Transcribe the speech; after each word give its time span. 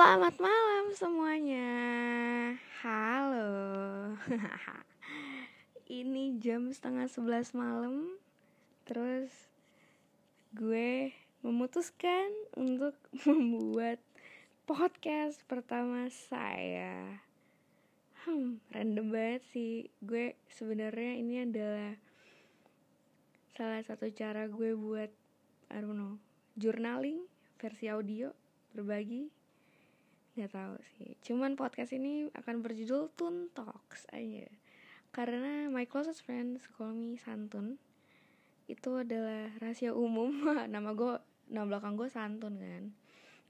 Selamat 0.00 0.40
malam 0.40 0.96
semuanya. 0.96 1.76
Halo. 2.80 3.52
Ini 6.00 6.40
jam 6.40 6.72
setengah 6.72 7.04
sebelas 7.04 7.52
malam. 7.52 8.08
Terus 8.88 9.28
gue 10.56 11.12
memutuskan 11.44 12.32
untuk 12.56 12.96
membuat 13.28 14.00
podcast 14.64 15.44
pertama 15.44 16.08
saya. 16.08 17.20
Hmm, 18.24 18.56
random 18.72 19.12
banget 19.12 19.44
sih. 19.52 19.92
Gue 20.00 20.32
sebenarnya 20.48 21.20
ini 21.20 21.44
adalah 21.44 21.92
salah 23.52 23.84
satu 23.84 24.08
cara 24.16 24.48
gue 24.48 24.72
buat 24.72 25.12
I 25.68 25.84
don't 25.84 25.92
know, 25.92 26.16
journaling 26.56 27.28
versi 27.60 27.92
audio 27.92 28.32
berbagi 28.72 29.39
nggak 30.40 30.56
tahu 30.56 30.76
sih. 30.96 31.12
Cuman 31.20 31.52
podcast 31.52 31.92
ini 31.92 32.32
akan 32.32 32.64
berjudul 32.64 33.12
Tun 33.12 33.52
Talks 33.52 34.08
aja 34.08 34.48
karena 35.10 35.66
my 35.68 35.84
closest 35.90 36.22
friends 36.22 36.64
call 36.74 36.96
me 36.96 37.18
Santun. 37.18 37.76
Itu 38.70 39.02
adalah 39.02 39.50
rahasia 39.58 39.92
umum. 39.92 40.30
Nama 40.72 40.90
gue 40.94 41.14
nama 41.50 41.66
belakang 41.66 41.98
gue 41.98 42.06
Santun 42.06 42.62
kan. 42.62 42.94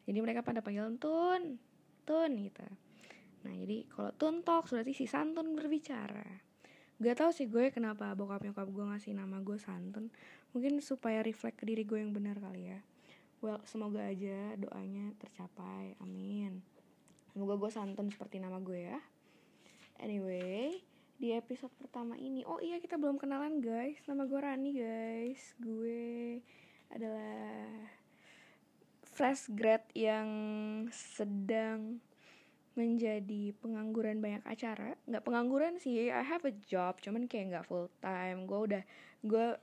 Jadi 0.08 0.18
mereka 0.24 0.40
pada 0.40 0.64
panggil 0.64 0.88
Tun 0.96 1.60
Tun 2.08 2.30
gitu. 2.40 2.64
Nah 3.44 3.54
jadi 3.54 3.84
kalau 3.92 4.10
Tun 4.16 4.40
Talks 4.40 4.72
berarti 4.72 4.96
si 4.96 5.04
Santun 5.04 5.52
berbicara. 5.52 6.42
Gak 7.00 7.16
tau 7.16 7.32
sih 7.32 7.48
gue 7.48 7.72
kenapa 7.72 8.12
bokap 8.12 8.44
nyokap 8.44 8.68
gue 8.68 8.84
ngasih 8.96 9.12
nama 9.14 9.38
gue 9.44 9.60
Santun. 9.60 10.08
Mungkin 10.56 10.80
supaya 10.80 11.20
reflect 11.20 11.60
ke 11.60 11.64
diri 11.68 11.84
gue 11.84 12.00
yang 12.00 12.16
benar 12.16 12.40
kali 12.40 12.72
ya. 12.72 12.80
Well, 13.40 13.60
semoga 13.64 14.04
aja 14.04 14.52
doanya 14.60 15.16
tercapai. 15.16 15.96
Amin. 16.04 16.60
Semoga 17.40 17.56
gue 17.56 17.72
santun 17.72 18.12
seperti 18.12 18.36
nama 18.36 18.60
gue 18.60 18.84
ya. 18.84 19.00
Anyway, 19.96 20.76
di 21.16 21.32
episode 21.32 21.72
pertama 21.80 22.20
ini, 22.20 22.44
oh 22.44 22.60
iya 22.60 22.76
kita 22.76 23.00
belum 23.00 23.16
kenalan 23.16 23.64
guys. 23.64 23.96
Nama 24.04 24.28
gue 24.28 24.40
Rani 24.44 24.76
guys. 24.76 25.56
Gue 25.56 26.44
adalah 26.92 27.64
fresh 29.08 29.48
grad 29.56 29.88
yang 29.96 30.28
sedang 30.92 32.04
menjadi 32.76 33.56
pengangguran 33.56 34.20
banyak 34.20 34.44
acara. 34.44 35.00
Nggak 35.08 35.24
pengangguran 35.24 35.80
sih, 35.80 36.12
I 36.12 36.20
have 36.20 36.44
a 36.44 36.52
job, 36.52 37.00
cuman 37.00 37.24
kayak 37.24 37.56
nggak 37.56 37.64
full 37.64 37.88
time. 38.04 38.44
Gue 38.44 38.60
udah, 38.68 38.82
gue 39.24 39.56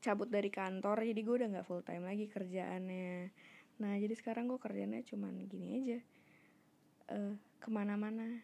cabut 0.00 0.32
dari 0.32 0.48
kantor 0.48 1.04
jadi 1.04 1.20
gue 1.20 1.34
udah 1.44 1.48
nggak 1.52 1.68
full 1.68 1.84
time 1.84 2.08
lagi 2.08 2.24
kerjaannya 2.32 3.28
nah 3.84 3.92
jadi 4.00 4.16
sekarang 4.16 4.48
gue 4.48 4.56
kerjanya 4.56 5.04
cuman 5.04 5.44
gini 5.44 5.76
aja 5.84 6.00
uh, 7.10 7.34
ke 7.60 7.68
mana-mana 7.68 8.40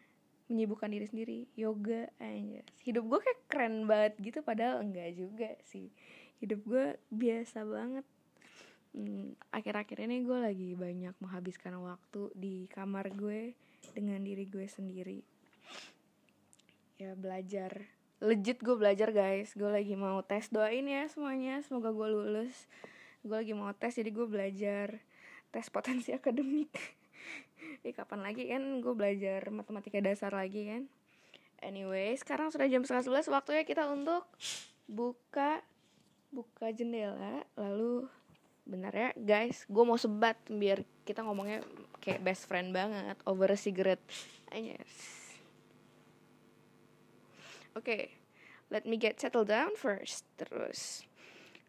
menyibukkan 0.47 0.87
diri 0.87 1.05
sendiri 1.07 1.39
yoga 1.59 2.07
aja 2.23 2.63
hidup 2.87 3.03
gue 3.03 3.19
kayak 3.19 3.41
keren 3.51 3.83
banget 3.83 4.13
gitu 4.23 4.39
padahal 4.39 4.79
enggak 4.79 5.11
juga 5.11 5.51
sih. 5.67 5.91
Hidup 6.39 6.63
gue 6.63 6.85
biasa 7.11 7.67
banget. 7.67 8.05
Hmm, 8.95 9.35
akhir-akhir 9.51 10.07
ini 10.07 10.23
gue 10.23 10.39
lagi 10.39 10.69
banyak 10.77 11.15
menghabiskan 11.19 11.75
waktu 11.81 12.31
di 12.37 12.69
kamar 12.71 13.11
gue 13.11 13.57
dengan 13.91 14.23
diri 14.23 14.47
gue 14.47 14.63
sendiri. 14.69 15.19
Ya 17.01 17.17
belajar. 17.17 17.89
Legit 18.23 18.63
gue 18.63 18.77
belajar 18.77 19.11
guys. 19.11 19.51
Gue 19.51 19.67
lagi 19.67 19.97
mau 19.99 20.23
tes 20.23 20.47
doain 20.47 20.85
ya 20.87 21.09
semuanya. 21.11 21.59
Semoga 21.65 21.91
gue 21.91 22.07
lulus. 22.07 22.69
Gue 23.25 23.35
lagi 23.41 23.51
mau 23.51 23.73
tes 23.75 23.97
jadi 23.97 24.09
gue 24.13 24.27
belajar 24.29 25.01
tes 25.51 25.67
potensi 25.73 26.11
akademik 26.13 26.69
eh 27.87 27.95
kapan 27.95 28.19
lagi 28.27 28.51
kan 28.51 28.83
gue 28.83 28.93
belajar 28.93 29.47
matematika 29.47 30.03
dasar 30.03 30.35
lagi 30.35 30.67
kan 30.67 30.83
anyway 31.63 32.11
sekarang 32.19 32.51
sudah 32.51 32.67
jam 32.67 32.83
setengah 32.83 33.07
sebelas 33.07 33.31
waktunya 33.31 33.63
kita 33.63 33.87
untuk 33.87 34.27
buka 34.91 35.63
buka 36.35 36.75
jendela 36.75 37.47
lalu 37.55 38.11
benar 38.67 38.91
ya 38.91 39.09
guys 39.15 39.63
gue 39.71 39.83
mau 39.87 39.95
sebat 39.95 40.35
biar 40.51 40.83
kita 41.07 41.23
ngomongnya 41.23 41.63
kayak 42.03 42.19
best 42.19 42.51
friend 42.51 42.75
banget 42.75 43.15
over 43.23 43.47
a 43.47 43.55
cigarette 43.55 44.03
Anyes 44.51 45.27
okay, 47.77 48.17
let 48.73 48.89
me 48.89 48.97
get 48.97 49.21
settled 49.21 49.53
down 49.53 49.77
first. 49.77 50.25
Terus, 50.35 51.05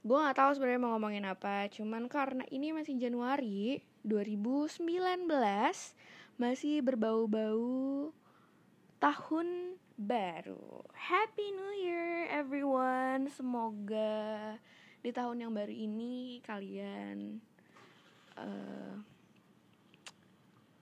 gue 0.00 0.16
gak 0.16 0.40
tahu 0.40 0.50
sebenarnya 0.56 0.80
mau 0.80 0.96
ngomongin 0.96 1.28
apa. 1.28 1.68
Cuman 1.68 2.08
karena 2.08 2.42
ini 2.48 2.72
masih 2.72 2.96
Januari 2.96 3.84
2019, 4.08 5.28
masih 6.40 6.80
berbau-bau 6.80 8.10
tahun 8.96 9.76
baru. 10.00 10.88
Happy 10.96 11.52
New 11.52 11.74
Year 11.84 12.32
everyone. 12.32 13.28
Semoga 13.28 14.56
di 15.04 15.12
tahun 15.12 15.44
yang 15.44 15.52
baru 15.52 15.70
ini 15.70 16.40
kalian 16.42 17.38
uh, 18.34 18.96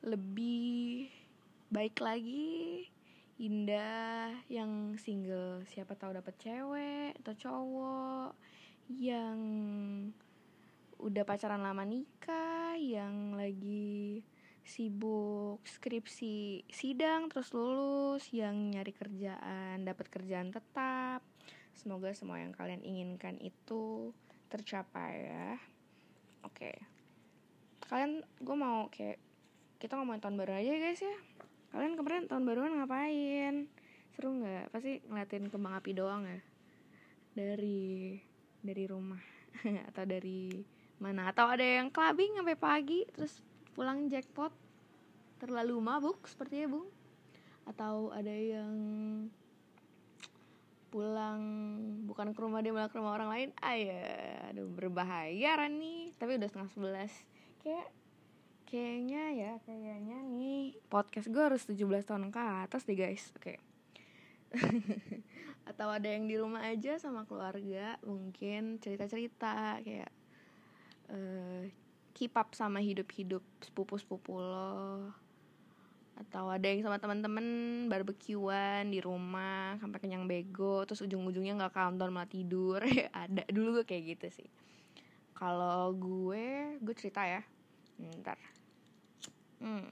lebih 0.07 1.11
baik 1.69 1.99
lagi 1.99 2.87
Indah 3.37 4.33
yang 4.49 4.97
single 4.97 5.61
siapa 5.69 5.93
tahu 5.93 6.17
dapat 6.17 6.41
cewek 6.41 7.21
atau 7.21 7.35
cowok 7.37 8.33
yang 8.89 9.37
udah 10.97 11.25
pacaran 11.29 11.61
lama 11.61 11.85
nikah 11.85 12.46
yang 12.95 13.35
lagi 13.35 14.23
sibuk 14.67 15.63
skripsi 15.63 16.67
sidang 16.67 17.31
terus 17.31 17.55
lulus 17.55 18.27
yang 18.35 18.75
nyari 18.75 18.91
kerjaan 18.91 19.87
dapat 19.87 20.07
kerjaan 20.11 20.51
tetap. 20.51 21.23
Semoga 21.75 22.11
semua 22.15 22.43
yang 22.43 22.51
kalian 22.51 22.83
inginkan 22.83 23.39
itu 23.39 24.11
tercapai 24.51 25.31
ya. 25.31 25.51
Oke. 26.43 26.75
Kalian 27.87 28.27
gue 28.43 28.57
mau 28.59 28.91
kayak 28.91 29.23
kita 29.79 29.95
ngomongin 29.95 30.23
tahun 30.23 30.37
baru 30.41 30.53
aja 30.59 30.73
guys 30.83 31.03
ya. 31.03 31.17
Kalian 31.71 31.95
kemarin 31.95 32.27
tahun 32.27 32.43
baruan 32.43 32.75
ngapain? 32.81 33.71
Seru 34.17 34.35
nggak? 34.41 34.75
Pasti 34.75 35.05
ngeliatin 35.07 35.47
kembang 35.53 35.79
api 35.79 35.91
doang 35.95 36.27
ya? 36.27 36.41
Dari 37.37 38.19
dari 38.65 38.85
rumah 38.89 39.21
atau 39.93 40.05
dari 40.09 40.76
mana? 41.03 41.31
Atau 41.31 41.47
ada 41.49 41.63
yang 41.63 41.93
clubbing 41.93 42.37
sampai 42.39 42.57
pagi 42.57 43.01
terus 43.13 43.41
pulang 43.77 44.09
jackpot. 44.09 44.53
Terlalu 45.37 45.77
mabuk 45.79 46.25
sepertinya 46.25 46.73
bu 46.73 46.83
atau 47.67 48.15
ada 48.15 48.31
yang 48.31 48.73
pulang 50.89 51.43
bukan 52.07 52.31
ke 52.33 52.39
rumah 52.41 52.63
dia 52.63 52.73
malah 52.73 52.89
ke 52.89 52.97
rumah 52.97 53.13
orang 53.19 53.31
lain. 53.31 53.49
Ah 53.61 53.77
ya 53.77 54.05
aduh 54.49 54.71
berbahaya 54.71 55.61
Rani. 55.61 56.17
Tapi 56.17 56.41
udah 56.41 56.49
setengah 56.49 56.71
sebelas. 56.73 57.13
Kayak 57.61 57.93
kayaknya 58.67 59.23
ya 59.37 59.53
kayaknya 59.63 60.19
nih 60.27 60.75
podcast 60.91 61.31
gue 61.31 61.43
harus 61.43 61.63
17 61.69 61.85
tahun 62.09 62.33
ke 62.33 62.41
atas 62.41 62.89
deh 62.89 62.97
guys. 62.97 63.29
Oke. 63.37 63.57
Okay. 63.57 63.59
atau 65.71 65.91
ada 65.91 66.07
yang 66.07 66.31
di 66.31 66.39
rumah 66.39 66.63
aja 66.63 66.95
sama 66.97 67.27
keluarga 67.27 67.99
mungkin 68.07 68.79
cerita-cerita 68.79 69.83
kayak 69.83 70.11
uh, 71.11 71.63
keep 72.17 72.33
up 72.33 72.57
sama 72.57 72.81
hidup-hidup 72.81 73.45
sepupu-sepupu 73.61 74.41
lo. 74.41 75.13
Atau 76.17 76.49
ada 76.49 76.65
yang 76.65 76.81
sama 76.81 76.97
teman-teman 76.97 77.45
barbekyuan 77.93 78.89
di 78.89 79.05
rumah 79.05 79.77
sampai 79.77 80.01
kenyang 80.01 80.25
bego 80.25 80.89
terus 80.89 81.05
ujung-ujungnya 81.05 81.61
nggak 81.61 81.77
countdown 81.77 82.09
malah 82.09 82.31
tidur. 82.31 82.81
Ada. 83.13 83.45
Dulu 83.53 83.81
gue 83.81 83.85
kayak 83.85 84.17
gitu 84.17 84.43
sih. 84.43 84.49
Kalau 85.37 85.93
gue 85.93 86.81
gue 86.81 86.95
cerita 86.97 87.21
ya. 87.21 87.45
Ntar 88.01 88.41
Hmm. 89.57 89.89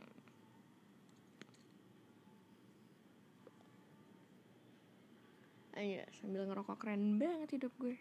Ayo 5.75 6.05
sambil 6.21 6.45
ngerokok 6.45 6.77
keren 6.77 7.17
banget 7.17 7.57
hidup 7.57 7.73
gue. 7.81 7.97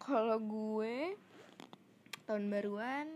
Kalau 0.00 0.40
gue 0.40 1.12
tahun 2.24 2.48
baruan. 2.48 3.08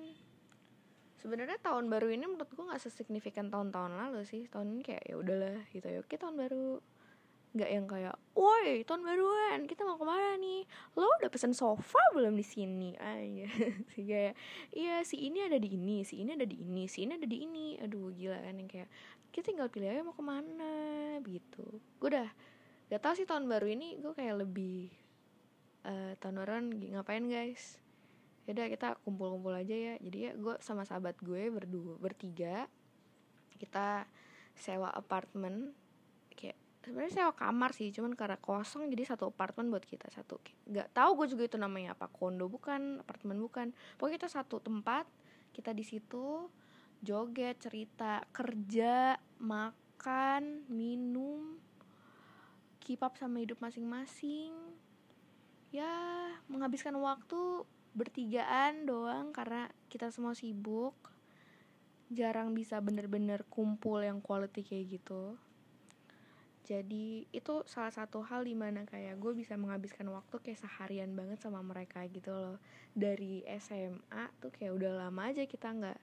Sebenarnya 1.18 1.58
tahun 1.58 1.90
baru 1.90 2.14
ini 2.14 2.30
menurut 2.30 2.46
gue 2.46 2.62
nggak 2.62 2.78
sesignifikan 2.78 3.50
tahun-tahun 3.50 3.98
lalu 3.98 4.22
sih. 4.22 4.46
Tahun 4.46 4.68
ini 4.70 4.82
kayak 4.86 5.02
ya 5.02 5.14
udahlah 5.18 5.58
gitu. 5.74 5.86
Ya 5.90 5.98
oke 5.98 6.14
tahun 6.14 6.36
baru. 6.38 6.78
Nggak 7.48 7.70
yang 7.72 7.86
kayak 7.88 8.16
woi 8.36 8.84
tahun 8.84 9.02
baruan 9.02 9.60
kita 9.64 9.82
mau 9.82 9.98
ke 9.98 10.06
mana 10.06 10.36
nih? 10.38 10.62
Lo 10.94 11.08
udah 11.18 11.32
pesen 11.32 11.56
sofa 11.56 11.98
belum 12.14 12.36
di 12.38 12.46
sini? 12.46 12.94
Aja. 12.94 13.48
Sih 13.96 14.04
kayak 14.06 14.38
iya 14.76 15.02
si 15.02 15.26
ini 15.26 15.42
ada 15.42 15.58
di 15.58 15.74
ini 15.74 16.04
si 16.06 16.22
ini 16.22 16.36
ada 16.38 16.46
di 16.46 16.60
ini 16.60 16.86
si 16.86 17.08
ini 17.08 17.18
ada 17.18 17.26
di 17.26 17.38
ini. 17.42 17.80
Aduh 17.82 18.14
gila 18.14 18.38
kan 18.38 18.54
yang 18.54 18.70
kayak 18.70 18.88
kita 19.34 19.50
tinggal 19.50 19.72
pilih 19.72 19.90
aja 19.90 20.06
mau 20.06 20.14
ke 20.14 20.22
mana 20.22 20.74
gitu. 21.26 21.82
Gue 21.98 22.08
udah 22.14 22.28
gak 22.88 23.00
tau 23.04 23.14
sih 23.16 23.26
tahun 23.28 23.50
baru 23.50 23.68
ini 23.68 24.00
gue 24.00 24.12
kayak 24.16 24.48
lebih 24.48 24.88
uh, 25.84 26.16
tahun 26.20 26.34
baruan 26.40 26.64
ngapain 26.72 27.26
guys 27.28 27.76
yaudah 28.48 28.66
kita 28.72 28.88
kumpul-kumpul 29.04 29.52
aja 29.52 29.76
ya. 29.76 29.94
Jadi 30.00 30.18
ya 30.24 30.32
gue 30.32 30.56
sama 30.64 30.88
sahabat 30.88 31.20
gue 31.20 31.52
berdua 31.52 32.00
bertiga 32.00 32.64
kita 33.60 34.08
sewa 34.56 34.88
apartemen. 34.88 35.76
Kayak 36.32 36.56
sebenarnya 36.80 37.12
sewa 37.12 37.32
kamar 37.36 37.76
sih 37.76 37.92
cuman 37.92 38.16
karena 38.16 38.40
kosong 38.40 38.88
jadi 38.88 39.12
satu 39.12 39.28
apartemen 39.28 39.68
buat 39.68 39.84
kita 39.84 40.08
satu. 40.08 40.40
Nggak 40.64 40.96
tahu 40.96 41.10
gue 41.20 41.36
juga 41.36 41.44
itu 41.44 41.60
namanya 41.60 41.92
apa 41.92 42.08
kondo 42.08 42.48
bukan 42.48 43.04
apartemen 43.04 43.36
bukan. 43.36 43.76
Pokoknya 44.00 44.24
kita 44.24 44.28
satu 44.32 44.64
tempat 44.64 45.04
kita 45.52 45.76
di 45.76 45.84
situ 45.84 46.48
joget 47.04 47.60
cerita 47.60 48.24
kerja 48.32 49.20
makan 49.38 50.64
minum 50.72 51.60
keep 52.80 53.04
up 53.04 53.12
sama 53.20 53.44
hidup 53.44 53.60
masing-masing. 53.60 54.56
Ya 55.68 55.92
menghabiskan 56.48 56.96
waktu 56.96 57.68
bertigaan 57.96 58.84
doang 58.88 59.32
karena 59.32 59.70
kita 59.88 60.12
semua 60.12 60.36
sibuk. 60.36 60.96
Jarang 62.08 62.56
bisa 62.56 62.80
bener-bener 62.80 63.44
kumpul 63.52 64.00
yang 64.00 64.24
quality 64.24 64.64
kayak 64.64 65.00
gitu. 65.00 65.36
Jadi 66.68 67.24
itu 67.32 67.64
salah 67.64 67.88
satu 67.88 68.20
hal 68.20 68.44
di 68.44 68.52
mana 68.52 68.84
kayak 68.84 69.16
gue 69.16 69.32
bisa 69.32 69.56
menghabiskan 69.56 70.04
waktu 70.12 70.36
kayak 70.36 70.60
seharian 70.60 71.16
banget 71.16 71.40
sama 71.40 71.64
mereka 71.64 72.04
gitu 72.12 72.28
loh. 72.32 72.60
Dari 72.92 73.40
SMA 73.56 74.28
tuh 74.36 74.52
kayak 74.52 74.76
udah 74.76 75.08
lama 75.08 75.32
aja 75.32 75.48
kita 75.48 75.72
nggak 75.72 75.96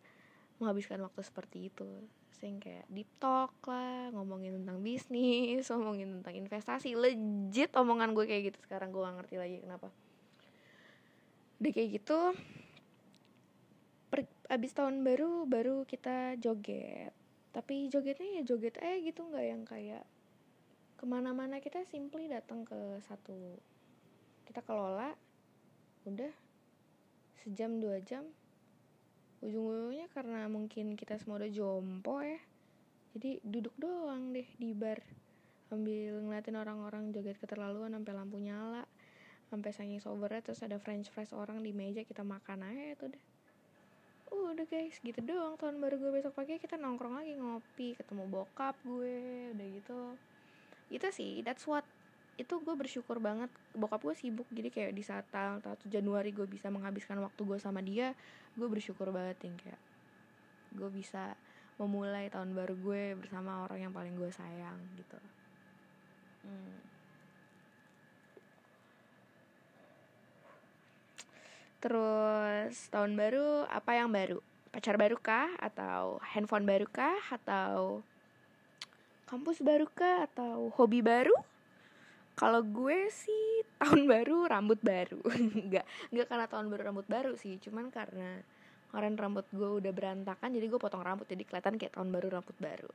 menghabiskan 0.58 1.06
waktu 1.06 1.22
seperti 1.22 1.70
itu. 1.70 1.90
Sing 2.34 2.58
kayak 2.58 2.90
deep 2.90 3.10
talk 3.22 3.54
lah 3.70 4.10
ngomongin 4.18 4.58
tentang 4.58 4.82
bisnis 4.82 5.70
ngomongin 5.74 6.22
tentang 6.22 6.34
investasi. 6.34 6.98
Legit 6.98 7.70
omongan 7.78 8.18
gue 8.18 8.26
kayak 8.26 8.54
gitu. 8.54 8.58
Sekarang 8.66 8.90
gue 8.90 9.06
gak 9.06 9.22
ngerti 9.22 9.36
lagi 9.38 9.58
kenapa 9.62 9.94
udah 11.62 11.72
kayak 11.72 12.02
gitu 12.02 12.20
per, 14.12 14.28
abis 14.52 14.72
tahun 14.76 15.02
baru 15.02 15.48
baru 15.48 15.88
kita 15.88 16.40
joget. 16.40 17.16
Tapi 17.56 17.88
jogetnya 17.88 18.40
ya 18.40 18.44
joget 18.44 18.76
aja 18.84 19.00
gitu 19.00 19.24
nggak 19.28 19.46
yang 19.46 19.64
kayak 19.64 20.04
ke 21.00 21.06
mana-mana. 21.08 21.64
Kita 21.64 21.84
simply 21.88 22.28
datang 22.28 22.68
ke 22.68 23.00
satu. 23.08 23.60
Kita 24.44 24.60
kelola 24.64 25.16
udah. 26.08 26.34
Sejam 27.46 27.78
dua 27.80 28.02
jam. 28.02 28.26
Ujung-ujungnya 29.46 30.10
karena 30.12 30.50
mungkin 30.50 30.98
kita 30.98 31.16
semua 31.22 31.38
udah 31.38 31.52
jompo 31.54 32.24
ya 32.26 32.40
jadi 33.16 33.40
duduk 33.48 33.72
doang 33.80 34.36
deh 34.36 34.44
di 34.60 34.76
bar. 34.76 35.00
Sambil 35.72 36.20
ngeliatin 36.20 36.60
orang-orang 36.60 37.16
joget 37.16 37.40
keterlaluan 37.40 37.96
sampai 37.96 38.12
lampu 38.12 38.38
nyala 38.44 38.84
sampai 39.48 39.72
saking 39.72 40.02
sobernya 40.02 40.42
terus 40.42 40.62
ada 40.66 40.82
french 40.82 41.14
fries 41.14 41.32
orang 41.32 41.62
di 41.62 41.72
meja 41.72 42.02
kita 42.02 42.26
makan 42.26 42.66
aja 42.66 42.98
itu 42.98 43.06
deh. 43.14 43.24
Uh, 44.34 44.52
udah 44.58 44.66
guys 44.66 44.98
gitu 45.00 45.20
doang. 45.22 45.56
Tahun 45.56 45.78
baru 45.78 46.02
gue 46.02 46.12
besok 46.18 46.34
pagi 46.34 46.58
kita 46.58 46.76
nongkrong 46.82 47.22
lagi 47.22 47.38
ngopi 47.38 47.94
ketemu 47.94 48.26
bokap 48.26 48.76
gue 48.82 49.54
udah 49.54 49.68
gitu. 49.70 50.00
Itu 50.90 51.08
sih 51.14 51.46
that's 51.46 51.64
what 51.70 51.86
itu 52.36 52.58
gue 52.58 52.76
bersyukur 52.76 53.22
banget. 53.22 53.54
Bokap 53.78 54.02
gue 54.02 54.16
sibuk 54.18 54.50
jadi 54.50 54.74
kayak 54.74 54.92
di 54.98 55.04
saat 55.06 55.30
tanggal 55.30 55.62
1 55.62 55.86
Januari 55.88 56.34
gue 56.34 56.50
bisa 56.50 56.74
menghabiskan 56.74 57.22
waktu 57.22 57.42
gue 57.46 57.58
sama 57.62 57.86
dia 57.86 58.18
gue 58.58 58.68
bersyukur 58.68 59.12
banget 59.14 59.38
yang 59.46 59.56
kayak 59.62 59.82
gue 60.76 60.90
bisa 60.92 61.38
memulai 61.76 62.32
tahun 62.32 62.56
baru 62.56 62.76
gue 62.80 63.04
bersama 63.20 63.68
orang 63.68 63.88
yang 63.88 63.94
paling 63.94 64.16
gue 64.16 64.32
sayang 64.32 64.80
gitu. 64.96 65.20
Hmm. 66.48 66.95
Terus 71.86 72.90
tahun 72.90 73.14
baru 73.14 73.70
apa 73.70 73.94
yang 73.94 74.10
baru? 74.10 74.42
Pacar 74.74 74.98
baru 74.98 75.22
kah 75.22 75.54
atau 75.62 76.18
handphone 76.34 76.66
baru 76.66 76.90
kah 76.90 77.22
atau 77.30 78.02
kampus 79.30 79.62
baru 79.62 79.86
kah 79.94 80.26
atau 80.26 80.74
hobi 80.74 81.06
baru? 81.06 81.38
Kalau 82.34 82.66
gue 82.66 83.06
sih 83.14 83.62
tahun 83.86 84.10
baru 84.10 84.50
rambut 84.50 84.82
baru. 84.82 85.22
Nggak 85.70 85.86
nggak 86.10 86.26
karena 86.26 86.46
tahun 86.50 86.74
baru 86.74 86.82
rambut 86.90 87.06
baru 87.06 87.38
sih. 87.38 87.62
Cuman 87.62 87.94
karena 87.94 88.42
kemarin 88.90 89.14
rambut 89.14 89.46
gue 89.54 89.70
udah 89.78 89.94
berantakan 89.94 90.58
jadi 90.58 90.66
gue 90.66 90.82
potong 90.82 91.06
rambut. 91.06 91.30
Jadi 91.30 91.46
kelihatan 91.46 91.78
kayak 91.78 92.02
tahun 92.02 92.10
baru 92.10 92.42
rambut 92.42 92.58
baru. 92.58 92.90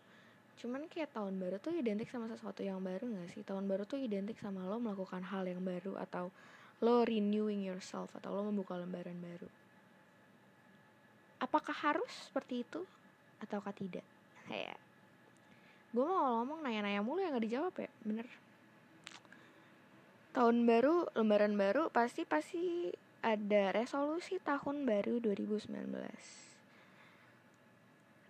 Cuman 0.59 0.91
kayak 0.91 1.15
tahun 1.15 1.39
baru 1.39 1.63
tuh 1.63 1.79
identik 1.79 2.11
sama 2.11 2.27
sesuatu 2.27 2.67
yang 2.67 2.83
baru 2.83 3.07
gak 3.07 3.33
sih? 3.33 3.41
Tahun 3.47 3.65
baru 3.65 3.87
tuh 3.87 4.03
identik 4.03 4.37
sama 4.43 4.67
lo 4.67 4.77
melakukan 4.77 5.25
hal 5.25 5.47
yang 5.47 5.63
baru 5.63 5.97
atau 5.97 6.29
lo 6.81 7.05
renewing 7.05 7.61
yourself 7.65 8.13
atau 8.17 8.33
lo 8.33 8.45
membuka 8.49 8.77
lembaran 8.77 9.17
baru. 9.21 9.49
Apakah 11.41 11.73
harus 11.73 12.09
seperti 12.29 12.65
itu 12.65 12.85
ataukah 13.41 13.73
tidak? 13.73 14.05
Kayak 14.49 14.77
gue 15.91 16.05
mau 16.05 16.41
ngomong 16.41 16.63
nanya-nanya 16.65 17.03
mulu 17.03 17.21
yang 17.21 17.37
gak 17.37 17.45
dijawab 17.45 17.75
ya 17.77 17.91
bener. 18.05 18.27
Tahun 20.31 20.57
baru 20.65 21.11
lembaran 21.19 21.55
baru 21.59 21.83
pasti 21.91 22.23
pasti 22.25 22.93
ada 23.21 23.77
resolusi 23.77 24.41
tahun 24.41 24.89
baru 24.89 25.21
2019 25.21 26.51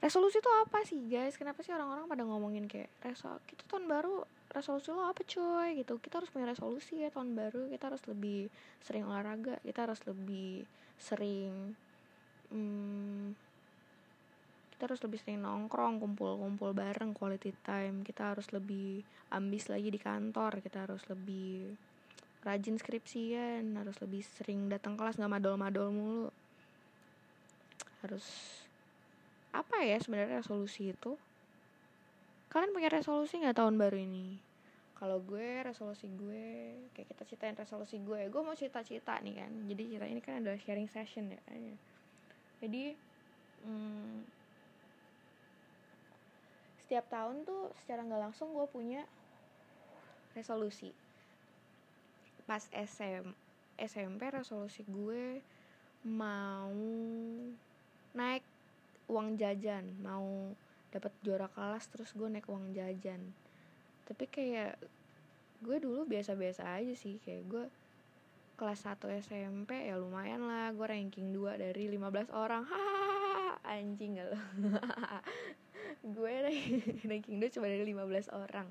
resolusi 0.01 0.41
itu 0.41 0.51
apa 0.65 0.81
sih 0.83 0.99
guys? 1.07 1.37
Kenapa 1.37 1.61
sih 1.61 1.71
orang-orang 1.77 2.09
pada 2.09 2.25
ngomongin 2.25 2.65
kayak 2.67 2.89
resol 3.05 3.37
kita 3.45 3.63
tahun 3.69 3.87
baru 3.87 4.25
resolusi 4.51 4.91
lo 4.91 5.07
apa 5.07 5.23
coy 5.23 5.79
gitu. 5.79 6.03
Kita 6.03 6.19
harus 6.19 6.31
punya 6.35 6.51
resolusi 6.51 7.01
ya 7.01 7.09
tahun 7.15 7.39
baru. 7.39 7.71
Kita 7.71 7.89
harus 7.89 8.03
lebih 8.11 8.51
sering 8.83 9.07
olahraga. 9.07 9.63
Kita 9.63 9.87
harus 9.87 10.03
lebih 10.05 10.67
sering 11.01 11.73
hmm, 12.51 13.33
kita 14.75 14.83
harus 14.91 15.01
lebih 15.07 15.19
sering 15.23 15.41
nongkrong 15.45 16.03
kumpul-kumpul 16.03 16.75
bareng 16.75 17.15
quality 17.15 17.55
time. 17.63 18.03
Kita 18.03 18.35
harus 18.35 18.51
lebih 18.51 19.07
ambis 19.31 19.71
lagi 19.71 19.89
di 19.89 20.01
kantor. 20.03 20.59
Kita 20.59 20.89
harus 20.89 21.07
lebih 21.07 21.71
rajin 22.43 22.75
skripsian. 22.75 23.79
Harus 23.79 23.97
lebih 24.03 24.27
sering 24.27 24.67
datang 24.67 24.99
kelas 24.99 25.15
nggak 25.15 25.31
madol-madol 25.31 25.95
mulu. 25.95 26.29
Harus 28.03 28.27
apa 29.51 29.83
ya 29.83 29.99
sebenarnya 29.99 30.43
resolusi 30.43 30.95
itu 30.95 31.19
kalian 32.51 32.75
punya 32.75 32.91
resolusi 32.91 33.39
nggak 33.41 33.57
tahun 33.57 33.79
baru 33.79 33.97
ini? 33.97 34.37
Kalau 34.99 35.23
gue 35.25 35.65
resolusi 35.65 36.11
gue 36.13 36.77
kayak 36.93 37.09
kita 37.17 37.23
ceritain 37.25 37.57
resolusi 37.57 37.97
gue. 38.03 38.29
Gue 38.29 38.43
mau 38.45 38.53
cerita-cerita 38.53 39.17
nih 39.25 39.35
kan. 39.41 39.53
Jadi 39.65 39.83
cerita 39.97 40.07
ini 40.11 40.21
kan 40.21 40.45
adalah 40.45 40.61
sharing 40.61 40.91
session 40.91 41.33
ya 41.33 41.41
jadi 42.61 42.93
hmm, 43.65 44.29
setiap 46.85 47.09
tahun 47.09 47.49
tuh 47.49 47.73
secara 47.81 48.05
nggak 48.05 48.23
langsung 48.31 48.53
gue 48.53 48.69
punya 48.69 49.03
resolusi. 50.37 50.93
Pas 52.45 52.69
SM, 52.69 53.33
SMP 53.81 54.29
resolusi 54.29 54.85
gue 54.85 55.41
mau 56.05 56.73
naik 58.13 58.45
uang 59.09 59.41
jajan 59.41 59.85
mau 60.05 60.53
dapat 60.91 61.15
juara 61.23 61.47
kelas 61.51 61.87
terus 61.91 62.11
gue 62.13 62.27
naik 62.27 62.51
uang 62.51 62.75
jajan. 62.75 63.23
Tapi 64.07 64.27
kayak 64.27 64.75
gue 65.63 65.77
dulu 65.79 66.09
biasa-biasa 66.09 66.67
aja 66.67 66.95
sih 66.99 67.23
kayak 67.23 67.43
gue 67.47 67.65
kelas 68.59 68.85
1 68.85 69.01
SMP 69.25 69.89
ya 69.89 69.97
lumayan 69.97 70.45
lah 70.45 70.69
gue 70.77 70.85
ranking 70.85 71.33
2 71.33 71.57
dari 71.57 71.89
15 71.89 72.35
orang. 72.35 72.67
Hahaha 72.67 73.57
anjing 73.79 74.19
gak 74.19 74.29
lo 74.35 74.41
gue 76.17 76.33
ranking 77.11 77.37
2 77.39 77.55
cuma 77.55 77.67
dari 77.71 77.87
15 77.87 78.35
orang. 78.35 78.69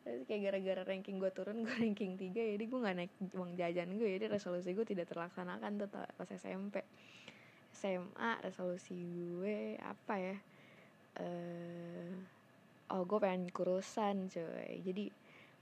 Terus 0.00 0.24
kayak 0.24 0.40
gara-gara 0.48 0.82
ranking 0.88 1.20
gue 1.20 1.30
turun 1.30 1.60
gue 1.60 1.76
ranking 1.76 2.16
3 2.16 2.32
jadi 2.56 2.64
gue 2.64 2.78
gak 2.80 2.96
naik 2.96 3.12
uang 3.36 3.52
jajan 3.54 4.00
gue 4.00 4.08
jadi 4.16 4.32
resolusi 4.32 4.72
gue 4.72 4.88
tidak 4.88 5.12
terlaksanakan 5.12 5.76
tuh 5.76 5.92
pas 5.92 6.30
SMP 6.32 6.80
SMA 7.70 8.30
resolusi 8.42 8.96
gue 8.96 9.78
apa 9.78 10.14
ya 10.18 10.36
uh, 11.18 12.12
oh 12.94 13.02
gue 13.06 13.18
pengen 13.18 13.50
kurusan 13.50 14.30
coy 14.30 14.82
jadi 14.84 15.10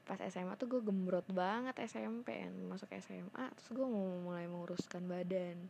pas 0.08 0.16
SMA 0.32 0.56
tuh 0.56 0.72
gue 0.72 0.80
gembrot 0.80 1.28
banget 1.36 1.76
SMP 1.84 2.40
kan 2.40 2.54
masuk 2.64 2.88
SMA 2.96 3.44
terus 3.52 3.68
gue 3.76 3.84
mau 3.84 4.08
mulai 4.24 4.48
menguruskan 4.48 5.04
badan. 5.04 5.68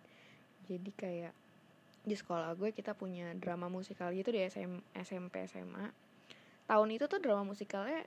Jadi 0.71 0.91
kayak 0.95 1.35
di 2.07 2.15
sekolah 2.15 2.55
gue 2.55 2.71
kita 2.71 2.95
punya 2.95 3.35
drama 3.35 3.67
musikal 3.67 4.15
gitu 4.15 4.31
di 4.31 4.47
SM, 4.47 4.95
SMP 4.95 5.43
SMA 5.51 5.91
tahun 6.71 6.89
itu 6.95 7.11
tuh 7.11 7.19
drama 7.19 7.43
musikalnya 7.43 8.07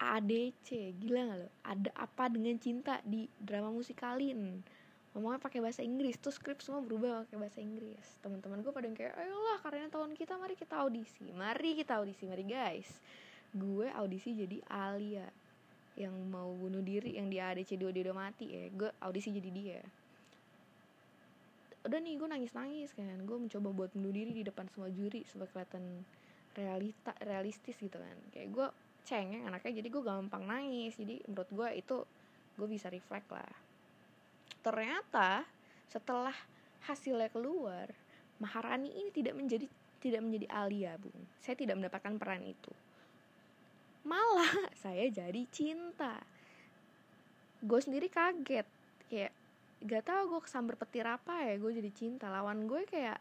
ADC 0.00 0.96
gila 0.96 1.20
gak 1.28 1.38
lo? 1.44 1.48
Ada 1.60 1.90
apa 1.92 2.32
dengan 2.32 2.56
cinta 2.56 3.04
di 3.04 3.28
drama 3.36 3.68
musikalin 3.68 4.64
ngomongnya 5.10 5.42
pakai 5.42 5.58
bahasa 5.58 5.82
Inggris 5.82 6.14
tuh 6.22 6.30
skrip 6.30 6.62
semua 6.62 6.78
berubah 6.86 7.26
pakai 7.26 7.36
bahasa 7.42 7.58
Inggris. 7.58 8.06
Teman-teman 8.22 8.62
gue 8.62 8.70
pada 8.70 8.86
yang 8.86 8.94
kayak 8.94 9.14
ayolah 9.18 9.58
karena 9.58 9.90
tahun 9.90 10.14
kita 10.14 10.38
mari 10.38 10.54
kita 10.54 10.74
audisi. 10.78 11.26
Mari 11.34 11.70
kita 11.82 11.98
audisi 11.98 12.30
mari 12.30 12.46
guys. 12.46 12.86
Gue 13.50 13.90
audisi 13.90 14.38
jadi 14.38 14.62
Alia 14.70 15.26
yang 15.98 16.14
mau 16.30 16.54
bunuh 16.54 16.80
diri 16.80 17.18
yang 17.18 17.26
di 17.26 17.42
ADC 17.42 17.74
dua 17.74 17.90
dia 17.90 18.06
udah 18.06 18.16
mati. 18.30 18.46
Ya 18.54 18.70
gue 18.70 18.90
audisi 19.02 19.34
jadi 19.34 19.50
dia. 19.50 19.80
Udah 21.82 21.98
nih 21.98 22.14
gue 22.14 22.28
nangis 22.30 22.54
nangis 22.54 22.94
kan. 22.94 23.18
Gue 23.26 23.34
mencoba 23.34 23.68
buat 23.74 23.90
bunuh 23.90 24.14
diri 24.14 24.30
di 24.30 24.46
depan 24.46 24.70
semua 24.70 24.94
juri 24.94 25.26
supaya 25.26 25.50
kelihatan 25.50 26.06
realita 26.54 27.18
realistis 27.26 27.74
gitu 27.82 27.98
kan. 27.98 28.16
Kayak 28.30 28.48
gue 28.54 28.66
cengeng 29.10 29.42
anaknya 29.42 29.82
jadi 29.82 29.88
gue 29.90 30.02
gampang 30.06 30.46
nangis. 30.46 30.94
Jadi 30.94 31.26
menurut 31.26 31.50
gue 31.50 31.68
itu 31.74 31.96
gue 32.54 32.68
bisa 32.70 32.86
reflect 32.86 33.26
lah 33.34 33.69
ternyata 34.60 35.44
setelah 35.90 36.34
hasilnya 36.86 37.28
keluar 37.32 37.90
Maharani 38.40 38.88
ini 38.96 39.10
tidak 39.12 39.36
menjadi 39.36 39.66
tidak 40.00 40.20
menjadi 40.24 40.46
Alia 40.48 40.96
bung 40.96 41.28
saya 41.44 41.56
tidak 41.66 41.76
mendapatkan 41.82 42.14
peran 42.14 42.46
itu. 42.46 42.72
Malah 44.06 44.70
saya 44.86 45.08
jadi 45.10 45.42
cinta. 45.50 46.20
Gue 47.60 47.80
sendiri 47.82 48.08
kaget. 48.08 48.64
Kayak 49.10 49.32
gak 49.80 50.04
tau 50.06 50.28
gue 50.28 50.40
kesambar 50.44 50.76
petir 50.76 51.04
apa 51.04 51.44
ya 51.44 51.58
gue 51.58 51.72
jadi 51.74 51.90
cinta. 51.90 52.32
Lawan 52.32 52.64
gue 52.64 52.86
kayak 52.88 53.18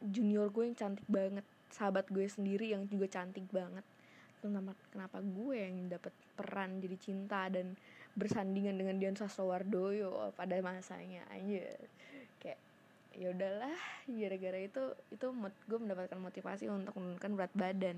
junior 0.00 0.52
gue 0.52 0.68
yang 0.68 0.76
cantik 0.76 1.08
banget 1.08 1.44
sahabat 1.72 2.06
gue 2.12 2.24
sendiri 2.28 2.72
yang 2.72 2.88
juga 2.88 3.10
cantik 3.10 3.44
banget. 3.52 3.84
Kenapa 4.40 4.72
kenapa 4.92 5.18
gue 5.24 5.56
yang 5.56 5.90
dapat 5.90 6.14
peran 6.36 6.78
jadi 6.78 6.96
cinta 7.00 7.50
dan 7.50 7.74
bersandingan 8.16 8.80
dengan 8.80 8.96
Dian 8.96 9.14
Sastrowardoyo 9.14 10.32
pada 10.32 10.56
masanya 10.64 11.20
aja 11.28 11.68
kayak 12.40 12.58
ya 13.12 13.32
udahlah 13.32 13.76
gara-gara 14.08 14.60
itu 14.60 14.82
itu 15.12 15.26
gue 15.68 15.78
mendapatkan 15.78 16.16
motivasi 16.16 16.68
untuk 16.72 16.96
menurunkan 16.96 17.32
berat 17.36 17.52
badan. 17.52 17.96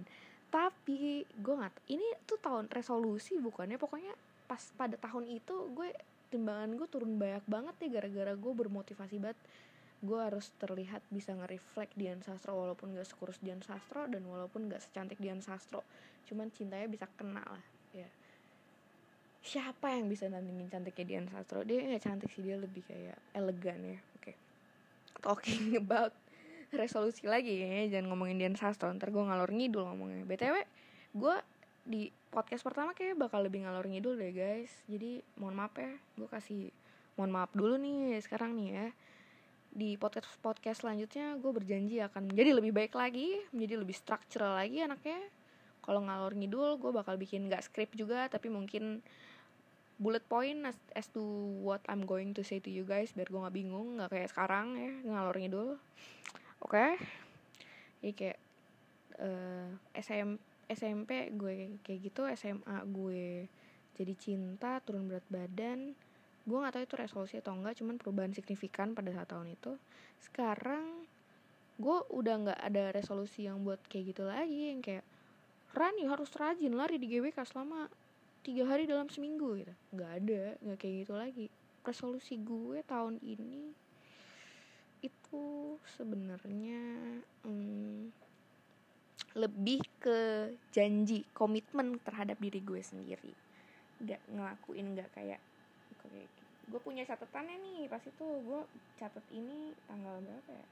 Tapi 0.49 1.23
gue 1.23 1.55
nggak 1.55 1.77
ini 1.93 2.07
tuh 2.27 2.39
tahun 2.43 2.67
resolusi 2.75 3.39
bukannya 3.39 3.79
pokoknya 3.79 4.11
pas 4.51 4.63
pada 4.75 4.99
tahun 4.99 5.29
itu 5.39 5.71
gue 5.75 5.95
timbangan 6.35 6.75
gue 6.75 6.89
turun 6.91 7.21
banyak 7.21 7.45
banget 7.47 7.75
ya 7.87 7.89
gara-gara 8.03 8.33
gue 8.35 8.53
bermotivasi 8.53 9.23
banget. 9.23 9.39
Gue 9.99 10.19
harus 10.19 10.55
terlihat 10.63 11.03
bisa 11.11 11.35
nge-reflect 11.35 11.95
Dian 11.99 12.23
Sastro 12.23 12.55
walaupun 12.55 12.95
gak 12.95 13.11
sekurus 13.11 13.43
Dian 13.43 13.59
Sastro 13.67 14.07
dan 14.07 14.23
walaupun 14.23 14.71
gak 14.71 14.79
secantik 14.79 15.19
Dian 15.19 15.43
Sastro. 15.43 15.83
Cuman 16.31 16.55
cintanya 16.55 16.87
bisa 16.87 17.11
kena 17.19 17.43
lah 17.43 17.65
ya 17.91 18.07
siapa 19.43 19.95
yang 19.95 20.11
bisa 20.11 20.27
nandingin 20.29 20.69
cantiknya 20.69 21.05
Dian 21.07 21.27
Sastro? 21.31 21.63
Dia 21.63 21.81
nggak 21.81 22.03
cantik 22.03 22.31
sih 22.33 22.43
dia 22.45 22.59
lebih 22.59 22.85
kayak 22.85 23.19
elegan 23.33 23.79
ya. 23.85 23.99
Oke. 24.19 24.35
Okay. 24.35 24.37
talking 25.19 25.75
about 25.83 26.15
resolusi 26.69 27.25
lagi 27.25 27.65
ya 27.65 27.99
jangan 27.99 28.13
ngomongin 28.13 28.39
Dian 28.39 28.57
Sastro. 28.59 28.93
Ntar 28.93 29.09
gue 29.11 29.25
ngalor 29.25 29.51
ngidul 29.51 29.85
ngomongnya. 29.89 30.25
Btw 30.29 30.57
gue 31.17 31.37
di 31.89 32.13
podcast 32.29 32.61
pertama 32.61 32.93
kayak 32.93 33.17
bakal 33.17 33.41
lebih 33.41 33.65
ngalor 33.65 33.89
ngidul 33.89 34.21
deh 34.21 34.33
guys. 34.37 34.71
Jadi 34.85 35.25
mohon 35.41 35.57
maaf 35.57 35.75
ya 35.81 35.93
gue 36.19 36.29
kasih 36.29 36.69
mohon 37.17 37.33
maaf 37.33 37.51
dulu 37.57 37.81
nih 37.81 38.21
sekarang 38.21 38.53
nih 38.59 38.69
ya. 38.77 38.87
Di 39.69 39.97
podcast 39.97 40.29
podcast 40.45 40.85
selanjutnya 40.85 41.41
gue 41.41 41.53
berjanji 41.53 42.05
akan 42.05 42.29
menjadi 42.33 42.51
lebih 42.61 42.73
baik 42.77 42.93
lagi 42.93 43.41
menjadi 43.55 43.81
lebih 43.81 43.97
structural 43.97 44.61
lagi 44.61 44.85
anaknya. 44.85 45.19
Kalau 45.81 46.05
ngalor 46.05 46.37
ngidul 46.37 46.77
gue 46.77 46.93
bakal 46.93 47.17
bikin 47.17 47.49
nggak 47.49 47.65
script 47.65 47.97
juga 47.97 48.29
tapi 48.29 48.53
mungkin 48.53 49.01
bullet 49.99 50.23
point 50.31 50.63
as, 50.63 50.79
as 50.95 51.11
to 51.11 51.21
what 51.63 51.83
I'm 51.91 52.07
going 52.07 52.31
to 52.39 52.47
say 52.47 52.63
to 52.63 52.71
you 52.71 52.87
guys 52.87 53.11
biar 53.13 53.27
gue 53.27 53.41
nggak 53.43 53.57
bingung 53.59 53.99
nggak 53.99 54.15
kayak 54.15 54.31
sekarang 54.31 54.79
ya 54.79 54.93
ngalor 55.11 55.35
ngidul. 55.35 55.71
Oke? 56.63 56.71
Okay? 56.71 56.93
jadi 57.99 58.13
kayak 58.15 58.39
uh, 59.19 59.69
eh, 59.95 60.03
SM, 60.03 60.31
SMP 60.71 61.35
gue 61.35 61.83
kayak 61.83 62.01
gitu 62.07 62.23
SMA 62.39 62.79
gue 62.95 63.51
jadi 63.99 64.15
cinta 64.15 64.79
turun 64.87 65.11
berat 65.11 65.27
badan. 65.27 65.99
Gue 66.47 66.59
nggak 66.63 66.79
tahu 66.79 66.85
itu 66.87 66.97
resolusi 66.97 67.35
atau 67.43 67.59
enggak 67.59 67.83
cuman 67.83 67.99
perubahan 67.99 68.33
signifikan 68.33 68.95
pada 68.95 69.11
saat 69.11 69.29
tahun 69.29 69.51
itu. 69.53 69.75
Sekarang 70.23 71.05
gue 71.79 71.99
udah 72.15 72.35
nggak 72.47 72.61
ada 72.63 72.95
resolusi 72.95 73.51
yang 73.51 73.67
buat 73.67 73.83
kayak 73.91 74.15
gitu 74.15 74.23
lagi 74.27 74.75
yang 74.75 74.83
kayak 74.83 75.07
Rani 75.69 76.11
harus 76.11 76.33
rajin 76.35 76.75
lari 76.75 76.97
di 76.99 77.07
GWK 77.07 77.39
selama 77.45 77.87
tiga 78.49 78.65
hari 78.65 78.89
dalam 78.89 79.13
seminggu 79.13 79.61
gitu. 79.61 79.75
Nggak 79.93 80.11
ada 80.25 80.43
nggak 80.65 80.79
kayak 80.81 80.95
gitu 81.05 81.13
lagi. 81.13 81.47
Resolusi 81.85 82.41
gue 82.41 82.81
tahun 82.89 83.21
ini 83.21 83.77
itu 85.05 85.77
sebenarnya 86.01 86.81
hmm, 87.45 88.09
lebih 89.37 89.85
ke 90.01 90.49
janji 90.73 91.29
komitmen 91.37 92.01
terhadap 92.01 92.41
diri 92.41 92.65
gue 92.65 92.81
sendiri. 92.81 93.37
Nggak 94.01 94.25
ngelakuin 94.33 94.97
nggak 94.97 95.13
kayak 95.13 95.41
kayak 96.01 96.33
gue 96.73 96.81
punya 96.81 97.05
catatannya 97.05 97.61
nih 97.61 97.85
pas 97.93 98.01
itu 98.01 98.25
gue 98.25 98.61
catat 98.97 99.25
ini 99.37 99.77
tanggal 99.85 100.25
berapa 100.25 100.51
ya? 100.57 100.67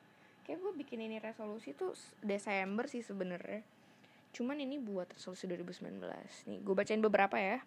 Kayak 0.48 0.58
gue 0.64 0.72
bikin 0.80 1.04
ini 1.04 1.20
resolusi 1.20 1.76
tuh 1.76 1.92
Desember 2.24 2.88
sih 2.88 3.04
sebenarnya 3.04 3.75
cuman 4.36 4.60
ini 4.60 4.76
buat 4.76 5.08
resolusi 5.16 5.48
2019 5.48 5.96
nih 6.52 6.60
gue 6.60 6.74
bacain 6.76 7.00
beberapa 7.00 7.40
ya. 7.40 7.64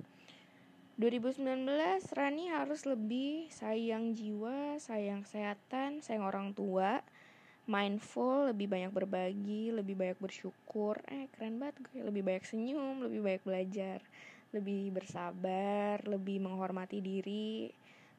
2019 1.01 1.65
Rani 2.11 2.51
harus 2.51 2.83
lebih 2.85 3.49
sayang 3.49 4.13
jiwa 4.13 4.77
sayang 4.77 5.23
kesehatan 5.25 6.03
sayang 6.03 6.27
orang 6.27 6.51
tua 6.53 7.01
mindful 7.65 8.51
lebih 8.51 8.69
banyak 8.69 8.91
berbagi 8.93 9.73
lebih 9.73 9.97
banyak 9.97 10.19
bersyukur. 10.21 11.01
Eh 11.09 11.25
keren 11.33 11.57
banget 11.57 11.81
gue. 11.89 12.05
Lebih 12.05 12.21
banyak 12.21 12.45
senyum 12.45 13.01
lebih 13.01 13.21
banyak 13.25 13.43
belajar 13.47 13.99
lebih 14.49 14.93
bersabar 14.93 16.01
lebih 16.05 16.41
menghormati 16.41 17.01
diri 17.01 17.69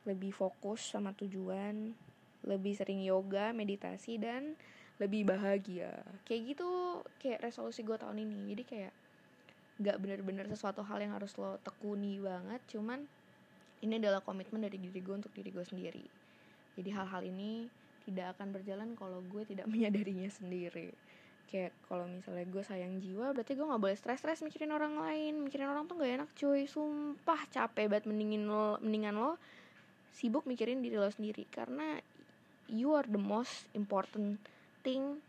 lebih 0.07 0.33
fokus 0.33 0.95
sama 0.95 1.13
tujuan 1.13 1.93
lebih 2.47 2.73
sering 2.73 3.05
yoga 3.05 3.53
meditasi 3.53 4.17
dan 4.17 4.57
lebih 5.01 5.25
bahagia. 5.25 5.97
Kayak 6.29 6.55
gitu 6.55 6.69
kayak 7.19 7.41
resolusi 7.41 7.81
gue 7.81 7.97
tahun 7.97 8.21
ini. 8.21 8.53
Jadi 8.53 8.63
kayak 8.69 8.93
gak 9.81 9.97
bener-bener 9.97 10.45
sesuatu 10.53 10.85
hal 10.85 11.01
yang 11.01 11.17
harus 11.17 11.33
lo 11.41 11.57
tekuni 11.65 12.21
banget 12.21 12.61
cuman 12.69 13.01
ini 13.81 13.97
adalah 13.97 14.21
komitmen 14.21 14.61
dari 14.61 14.77
diri 14.77 15.01
gue 15.01 15.15
untuk 15.17 15.33
diri 15.33 15.49
gue 15.49 15.65
sendiri. 15.65 16.05
Jadi 16.77 16.91
hal-hal 16.93 17.25
ini 17.25 17.65
tidak 18.05 18.37
akan 18.37 18.53
berjalan 18.53 18.93
kalau 18.93 19.25
gue 19.25 19.43
tidak 19.49 19.65
menyadarinya 19.73 20.29
sendiri. 20.29 20.93
Kayak 21.49 21.73
kalau 21.89 22.07
misalnya 22.07 22.47
gue 22.47 22.63
sayang 22.63 23.01
jiwa 23.01 23.33
berarti 23.33 23.57
gue 23.57 23.67
nggak 23.67 23.83
boleh 23.83 23.97
stres-stres 23.97 24.45
mikirin 24.45 24.71
orang 24.77 25.01
lain. 25.01 25.41
Mikirin 25.49 25.73
orang 25.73 25.89
tuh 25.89 25.97
gak 25.97 26.13
enak 26.13 26.31
cuy. 26.37 26.69
Sumpah 26.69 27.41
capek 27.49 27.89
banget 27.89 28.05
mendingin 28.05 28.47
lo 28.47 28.77
mendingan 28.85 29.17
lo 29.17 29.41
sibuk 30.13 30.45
mikirin 30.45 30.85
diri 30.85 31.01
lo 31.01 31.09
sendiri. 31.09 31.49
Karena 31.49 31.97
you 32.69 32.93
are 32.93 33.09
the 33.09 33.19
most 33.19 33.65
important 33.73 34.39
thing 34.81 35.21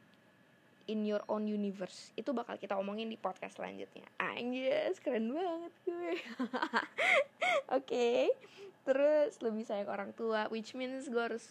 in 0.89 1.05
your 1.05 1.21
own 1.29 1.45
universe 1.45 2.11
itu 2.17 2.33
bakal 2.33 2.57
kita 2.57 2.75
omongin 2.75 3.07
di 3.07 3.15
podcast 3.15 3.55
selanjutnya 3.55 4.03
anjir 4.17 4.91
keren 4.99 5.31
banget 5.31 5.73
gue 5.85 6.13
oke 6.17 7.85
okay. 7.85 8.33
terus 8.83 9.37
lebih 9.39 9.63
sayang 9.63 9.87
orang 9.87 10.11
tua 10.17 10.49
which 10.49 10.73
means 10.73 11.07
gue 11.07 11.21
harus 11.21 11.45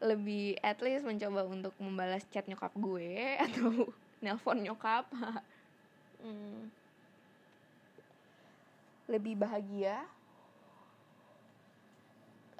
lebih 0.00 0.56
at 0.64 0.80
least 0.80 1.04
mencoba 1.04 1.44
untuk 1.44 1.76
membalas 1.76 2.24
chat 2.32 2.48
nyokap 2.48 2.72
gue 2.74 3.12
atau 3.46 3.92
nelpon 4.24 4.58
nyokap 4.64 5.04
hmm. 6.24 6.72
lebih 9.06 9.36
bahagia 9.36 10.02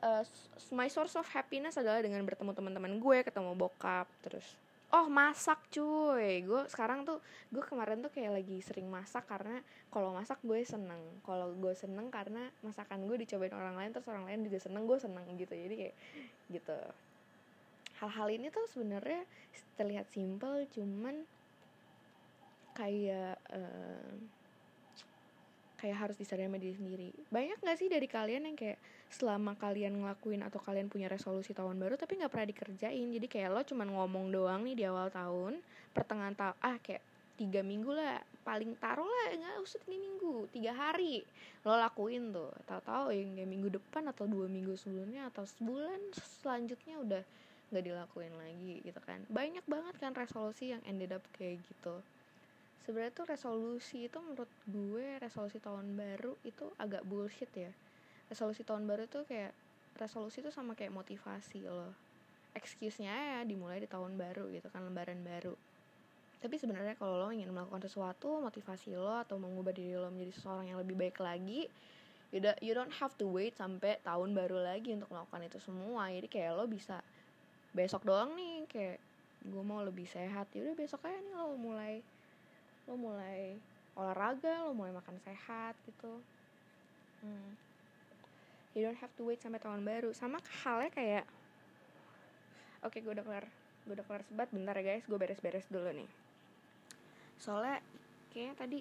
uh, 0.03 0.25
my 0.73 0.89
source 0.89 1.17
of 1.17 1.27
happiness 1.31 1.77
adalah 1.77 2.01
dengan 2.05 2.25
bertemu 2.25 2.53
teman-teman 2.53 2.93
gue 3.01 3.19
ketemu 3.25 3.53
bokap 3.57 4.09
terus 4.25 4.45
oh 4.91 5.07
masak 5.07 5.59
cuy. 5.71 6.43
Gue 6.43 6.67
sekarang 6.67 7.07
tuh 7.07 7.23
gue 7.51 7.63
kemarin 7.63 8.03
tuh 8.03 8.11
kayak 8.11 8.43
lagi 8.43 8.59
sering 8.59 8.91
masak 8.91 9.23
karena 9.31 9.63
kalau 9.91 10.11
masak 10.11 10.39
gue 10.43 10.61
seneng. 10.67 10.99
Kalau 11.23 11.55
gue 11.55 11.75
seneng 11.79 12.11
karena 12.11 12.51
masakan 12.67 13.07
gue 13.07 13.17
dicobain 13.23 13.55
orang 13.55 13.79
lain 13.79 13.91
terus 13.95 14.11
orang 14.11 14.27
lain 14.27 14.43
juga 14.47 14.59
seneng 14.59 14.91
gue 14.91 14.99
seneng 14.99 15.27
gitu. 15.39 15.55
Jadi 15.55 15.75
kayak 15.79 15.95
gitu. 16.51 16.79
Hal-hal 18.03 18.29
ini 18.35 18.51
tuh 18.51 18.67
sebenarnya 18.67 19.23
terlihat 19.79 20.11
simple 20.11 20.67
cuman 20.75 21.23
kayak 22.75 23.37
uh, 23.53 24.11
kayak 25.81 25.97
harus 25.97 26.17
disadari 26.21 26.45
sama 26.45 26.61
diri 26.61 26.77
sendiri. 26.77 27.09
Banyak 27.33 27.65
gak 27.65 27.79
sih 27.81 27.89
dari 27.89 28.05
kalian 28.05 28.45
yang 28.45 28.57
kayak 28.57 28.77
selama 29.09 29.57
kalian 29.57 29.97
ngelakuin 29.97 30.45
atau 30.45 30.61
kalian 30.61 30.93
punya 30.93 31.09
resolusi 31.09 31.57
tahun 31.57 31.81
baru 31.81 31.97
tapi 31.97 32.21
nggak 32.21 32.31
pernah 32.31 32.49
dikerjain? 32.53 33.09
Jadi 33.17 33.27
kayak 33.27 33.49
lo 33.51 33.63
cuman 33.65 33.89
ngomong 33.89 34.29
doang 34.29 34.61
nih 34.63 34.77
di 34.77 34.85
awal 34.85 35.09
tahun 35.09 35.59
pertengahan 35.97 36.37
tahun 36.37 36.57
ah 36.61 36.77
kayak 36.79 37.03
tiga 37.41 37.65
minggu 37.65 37.91
lah 37.97 38.21
paling 38.45 38.77
taruh 38.77 39.09
lah 39.09 39.33
nggak 39.33 39.65
usah 39.65 39.81
tiga 39.83 39.97
minggu 39.97 40.35
tiga 40.53 40.73
hari. 40.77 41.25
Lo 41.65 41.75
lakuin 41.75 42.31
tuh. 42.31 42.53
Tahu-tahu 42.69 43.17
yang 43.17 43.35
kayak 43.41 43.51
minggu 43.51 43.69
depan 43.81 44.05
atau 44.13 44.29
dua 44.29 44.47
minggu 44.47 44.77
sebelumnya 44.77 45.33
atau 45.33 45.49
sebulan 45.49 46.13
selanjutnya 46.45 47.01
udah 47.01 47.23
nggak 47.73 47.85
dilakuin 47.89 48.35
lagi 48.37 48.85
gitu 48.85 49.01
kan. 49.03 49.25
Banyak 49.33 49.65
banget 49.65 49.95
kan 49.97 50.13
resolusi 50.13 50.77
yang 50.77 50.85
ended 50.85 51.11
up 51.11 51.25
kayak 51.35 51.59
gitu 51.65 51.99
sebenarnya 52.85 53.13
tuh 53.13 53.27
resolusi 53.29 54.09
itu 54.09 54.19
menurut 54.21 54.51
gue 54.69 55.21
resolusi 55.21 55.61
tahun 55.61 55.95
baru 55.95 56.37
itu 56.47 56.73
agak 56.81 57.05
bullshit 57.05 57.51
ya. 57.53 57.73
Resolusi 58.31 58.63
tahun 58.65 58.87
baru 58.89 59.05
tuh 59.11 59.27
kayak 59.27 59.53
resolusi 59.99 60.41
tuh 60.41 60.55
sama 60.55 60.73
kayak 60.73 60.95
motivasi 60.95 61.67
loh. 61.67 61.93
Excuse-nya 62.57 63.13
ya 63.13 63.41
dimulai 63.47 63.83
di 63.83 63.89
tahun 63.91 64.17
baru 64.19 64.51
gitu 64.51 64.69
kan 64.73 64.83
lembaran 64.87 65.23
baru. 65.23 65.55
Tapi 66.41 66.57
sebenarnya 66.57 66.97
kalau 66.97 67.21
lo 67.21 67.29
ingin 67.29 67.53
melakukan 67.53 67.85
sesuatu 67.85 68.41
motivasi 68.41 68.97
lo 68.97 69.21
atau 69.21 69.37
mengubah 69.37 69.77
diri 69.77 69.93
lo 70.01 70.09
menjadi 70.09 70.33
seseorang 70.33 70.73
yang 70.73 70.79
lebih 70.81 70.97
baik 70.97 71.21
lagi 71.21 71.69
you, 72.31 72.41
don't, 72.41 72.59
you 72.63 72.73
don't 72.75 72.95
have 73.03 73.15
to 73.19 73.27
wait 73.27 73.59
sampai 73.59 73.99
tahun 74.07 74.35
baru 74.35 74.63
lagi 74.63 74.95
untuk 74.95 75.11
melakukan 75.11 75.47
itu 75.47 75.59
semua. 75.59 76.11
Jadi 76.11 76.29
kayak 76.31 76.51
lo 76.57 76.65
bisa 76.71 77.03
besok 77.75 78.07
doang 78.07 78.35
nih 78.35 78.67
kayak 78.71 78.99
gue 79.47 79.63
mau 79.63 79.83
lebih 79.83 80.07
sehat. 80.07 80.51
Ya 80.55 80.67
udah 80.67 80.77
besok 80.79 81.07
aja 81.07 81.19
nih 81.19 81.35
lo 81.35 81.59
mulai 81.59 82.03
lo 82.89 82.95
mulai 82.97 83.59
olahraga 83.99 84.65
lo 84.65 84.73
mulai 84.73 84.95
makan 84.95 85.19
sehat 85.21 85.75
gitu. 85.85 86.23
Hmm. 87.21 87.53
you 88.73 88.81
don't 88.81 88.97
have 88.97 89.13
to 89.19 89.27
wait 89.29 89.43
sampai 89.43 89.61
tahun 89.61 89.85
baru. 89.85 90.15
Sama 90.17 90.41
halnya 90.65 90.89
kayak 90.95 91.25
oke 92.81 92.97
okay, 92.97 93.05
gue 93.05 93.13
udah 93.13 93.27
kelar 93.27 93.45
gue 93.85 93.95
udah 93.99 94.07
kelar 94.07 94.23
sebat 94.25 94.49
bentar 94.55 94.73
ya 94.81 94.95
guys 94.97 95.05
gue 95.05 95.19
beres-beres 95.19 95.69
dulu 95.69 95.91
nih. 95.93 96.09
Soalnya 97.37 97.85
kayaknya 98.33 98.55
tadi 98.57 98.79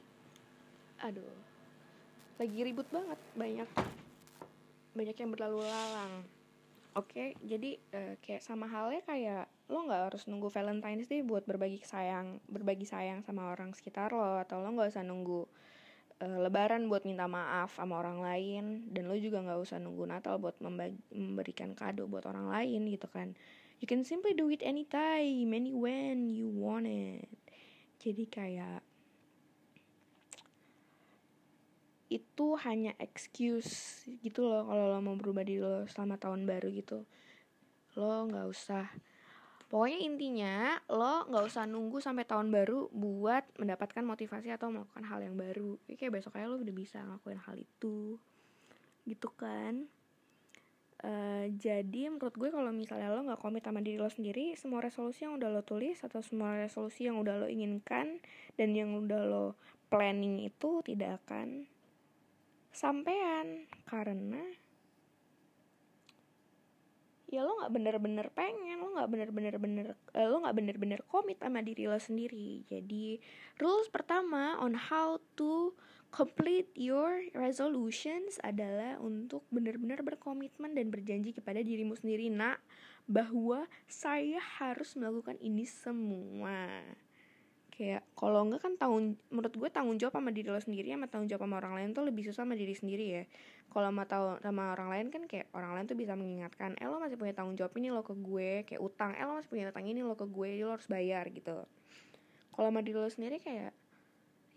aduh 1.03 1.35
lagi 2.39 2.59
ribut 2.63 2.87
banget 2.87 3.19
banyak 3.35 3.69
banyak 4.95 5.17
yang 5.19 5.31
berlalu 5.35 5.59
lalang. 5.67 6.13
Oke 6.95 7.11
okay, 7.11 7.29
jadi 7.43 7.75
uh, 7.91 8.13
kayak 8.23 8.45
sama 8.45 8.69
halnya 8.71 9.03
kayak 9.03 9.48
lo 9.69 9.85
nggak 9.85 10.01
harus 10.09 10.25
nunggu 10.25 10.49
Valentine's 10.49 11.05
Day 11.05 11.21
buat 11.21 11.45
berbagi 11.45 11.85
sayang 11.85 12.41
berbagi 12.49 12.89
sayang 12.89 13.21
sama 13.21 13.53
orang 13.53 13.77
sekitar 13.77 14.09
lo 14.09 14.41
atau 14.41 14.65
lo 14.65 14.73
nggak 14.73 14.89
usah 14.89 15.05
nunggu 15.05 15.45
uh, 16.25 16.37
Lebaran 16.41 16.89
buat 16.89 17.05
minta 17.05 17.29
maaf 17.29 17.77
sama 17.77 18.01
orang 18.01 18.17
lain 18.19 18.89
dan 18.89 19.05
lo 19.05 19.13
juga 19.13 19.45
nggak 19.45 19.61
usah 19.61 19.77
nunggu 19.77 20.09
Natal 20.09 20.41
buat 20.41 20.57
memberikan 21.13 21.77
kado 21.77 22.09
buat 22.09 22.25
orang 22.25 22.49
lain 22.49 22.89
gitu 22.89 23.05
kan. 23.05 23.37
You 23.79 23.87
can 23.87 24.03
simply 24.03 24.35
do 24.35 24.51
it 24.51 24.59
anytime 24.59 25.55
any 25.55 25.71
when 25.71 26.27
you 26.27 26.51
want 26.51 26.83
it. 26.89 27.31
Jadi 28.01 28.27
kayak 28.27 28.83
itu 32.09 32.57
hanya 32.65 32.97
excuse 32.97 34.01
gitu 34.25 34.49
loh 34.49 34.65
kalau 34.65 34.97
lo 34.97 34.99
mau 34.99 35.13
berubah 35.13 35.45
diri 35.45 35.61
lo 35.61 35.85
selama 35.85 36.17
tahun 36.17 36.43
baru 36.43 36.73
gitu. 36.73 37.05
Lo 37.95 38.25
nggak 38.27 38.49
usah 38.49 38.89
pokoknya 39.69 39.99
intinya 40.01 40.55
lo 40.89 41.29
nggak 41.29 41.45
usah 41.45 41.69
nunggu 41.69 42.01
sampai 42.01 42.25
tahun 42.25 42.49
baru 42.49 42.89
buat 42.89 43.45
mendapatkan 43.61 44.01
motivasi 44.01 44.49
atau 44.49 44.73
melakukan 44.73 45.05
hal 45.05 45.21
yang 45.21 45.37
baru. 45.37 45.77
Kayak 45.85 46.19
besok 46.19 46.41
aja 46.41 46.49
lo 46.49 46.57
udah 46.57 46.75
bisa 46.75 46.97
ngelakuin 47.05 47.39
hal 47.39 47.55
itu. 47.55 48.17
Gitu 49.05 49.29
kan? 49.37 49.85
Uh, 50.99 51.47
jadi 51.55 52.11
menurut 52.11 52.35
gue 52.35 52.51
kalau 52.51 52.75
misalnya 52.75 53.07
lo 53.13 53.23
nggak 53.23 53.39
komit 53.39 53.63
sama 53.63 53.79
diri 53.79 53.95
lo 53.95 54.11
sendiri, 54.11 54.57
semua 54.59 54.83
resolusi 54.83 55.23
yang 55.23 55.39
udah 55.39 55.47
lo 55.47 55.63
tulis 55.63 55.95
atau 56.03 56.19
semua 56.19 56.59
resolusi 56.59 57.07
yang 57.07 57.15
udah 57.23 57.39
lo 57.39 57.47
inginkan 57.47 58.19
dan 58.59 58.75
yang 58.75 58.91
udah 58.99 59.23
lo 59.23 59.55
planning 59.87 60.43
itu 60.43 60.83
tidak 60.83 61.23
akan 61.23 61.71
sampean. 62.75 63.69
Karena 63.87 64.43
ya 67.29 67.45
lo 67.45 67.61
nggak 67.61 67.73
bener-bener 67.77 68.27
pengen 68.33 68.81
lo 68.81 68.97
nggak 68.97 69.09
bener-bener 69.13 69.55
bener 69.61 69.87
eh, 70.17 70.25
lo 70.25 70.41
nggak 70.41 70.57
bener-bener 70.57 70.99
komit 71.05 71.37
sama 71.37 71.61
diri 71.61 71.85
lo 71.85 72.01
sendiri. 72.01 72.65
Jadi 72.65 73.21
rules 73.61 73.85
pertama 73.93 74.57
on 74.57 74.73
how 74.73 75.21
to 75.37 75.77
complete 76.09 76.73
your 76.73 77.21
resolutions 77.37 78.41
adalah 78.41 78.97
untuk 78.97 79.45
benar-benar 79.53 80.01
berkomitmen 80.01 80.73
dan 80.73 80.89
berjanji 80.89 81.37
kepada 81.37 81.61
dirimu 81.61 81.93
sendiri 81.93 82.33
nak 82.33 82.57
bahwa 83.05 83.69
saya 83.85 84.41
harus 84.57 84.97
melakukan 84.97 85.37
ini 85.37 85.69
semua. 85.69 86.81
Kayak 87.69 88.09
kalau 88.17 88.43
enggak 88.43 88.65
kan 88.65 88.73
tanggung 88.75 89.21
menurut 89.29 89.53
gue 89.53 89.69
tanggung 89.69 90.01
jawab 90.01 90.17
sama 90.17 90.33
diri 90.33 90.49
lo 90.49 90.57
sendiri 90.57 90.91
sama 90.97 91.05
tanggung 91.05 91.29
jawab 91.29 91.45
sama 91.45 91.55
orang 91.61 91.73
lain 91.77 91.89
tuh 91.93 92.03
lebih 92.09 92.25
susah 92.25 92.43
sama 92.43 92.57
diri 92.57 92.73
sendiri 92.75 93.05
ya 93.07 93.23
kalau 93.69 93.93
sama 93.93 94.03
tahu 94.09 94.25
sama 94.41 94.73
orang 94.73 94.89
lain 94.89 95.07
kan 95.13 95.23
kayak 95.29 95.47
orang 95.53 95.77
lain 95.77 95.85
tuh 95.85 95.97
bisa 95.97 96.17
mengingatkan 96.17 96.73
eh 96.81 96.89
masih 96.89 97.17
punya 97.21 97.33
tanggung 97.37 97.53
jawab 97.53 97.73
ini 97.77 97.93
lo 97.93 98.01
ke 98.01 98.17
gue 98.17 98.65
kayak 98.65 98.81
utang 98.81 99.13
eh 99.13 99.25
masih 99.25 99.49
punya 99.49 99.65
utang 99.69 99.85
ini 99.85 100.01
lo 100.01 100.17
ke 100.17 100.25
gue 100.25 100.47
jadi 100.57 100.63
lo 100.65 100.73
harus 100.73 100.89
bayar 100.89 101.29
gitu. 101.29 101.65
Kalau 102.53 102.67
sama 102.73 102.81
diri 102.81 102.97
lo 102.97 103.09
sendiri 103.09 103.37
kayak 103.37 103.71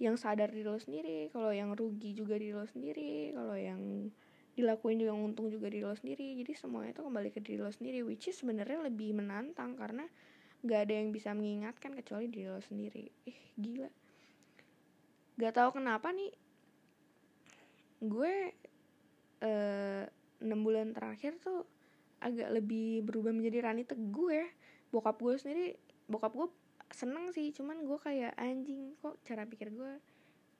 yang 0.02 0.16
sadar 0.18 0.50
diri 0.50 0.66
lo 0.66 0.80
sendiri 0.80 1.30
kalau 1.30 1.54
yang 1.54 1.70
rugi 1.78 2.16
juga 2.16 2.34
diri 2.34 2.56
lo 2.56 2.66
sendiri 2.66 3.30
kalau 3.36 3.54
yang 3.54 4.10
dilakuin 4.52 5.00
juga 5.00 5.14
yang 5.14 5.22
untung 5.30 5.48
juga 5.48 5.70
diri 5.70 5.86
lo 5.86 5.94
sendiri 5.94 6.42
jadi 6.42 6.52
semuanya 6.58 6.92
itu 6.98 7.02
kembali 7.06 7.30
ke 7.30 7.40
diri 7.40 7.62
lo 7.62 7.70
sendiri 7.70 8.02
which 8.02 8.26
is 8.26 8.36
sebenarnya 8.36 8.82
lebih 8.82 9.14
menantang 9.14 9.78
karena 9.78 10.04
gak 10.62 10.86
ada 10.88 10.94
yang 10.94 11.10
bisa 11.10 11.34
mengingatkan 11.34 11.90
kecuali 11.98 12.30
diri 12.30 12.46
lo 12.46 12.62
sendiri. 12.62 13.10
Ih 13.26 13.40
gila. 13.58 13.90
Gak 15.38 15.54
tahu 15.58 15.82
kenapa 15.82 16.14
nih 16.14 16.30
gue 18.02 18.34
eh, 18.50 18.61
enam 19.42 20.58
uh, 20.60 20.64
bulan 20.64 20.94
terakhir 20.94 21.36
tuh 21.42 21.66
agak 22.22 22.54
lebih 22.54 23.02
berubah 23.02 23.34
menjadi 23.34 23.66
Rani 23.66 23.82
Teguh 23.82 24.30
ya. 24.30 24.46
Bokap 24.94 25.18
gue 25.18 25.34
sendiri 25.40 25.74
bokap 26.06 26.32
gue 26.34 26.48
seneng 26.92 27.32
sih 27.32 27.50
cuman 27.56 27.82
gue 27.88 27.98
kayak 27.98 28.36
anjing 28.36 28.92
kok 29.00 29.16
cara 29.24 29.48
pikir 29.48 29.72
gue 29.72 29.92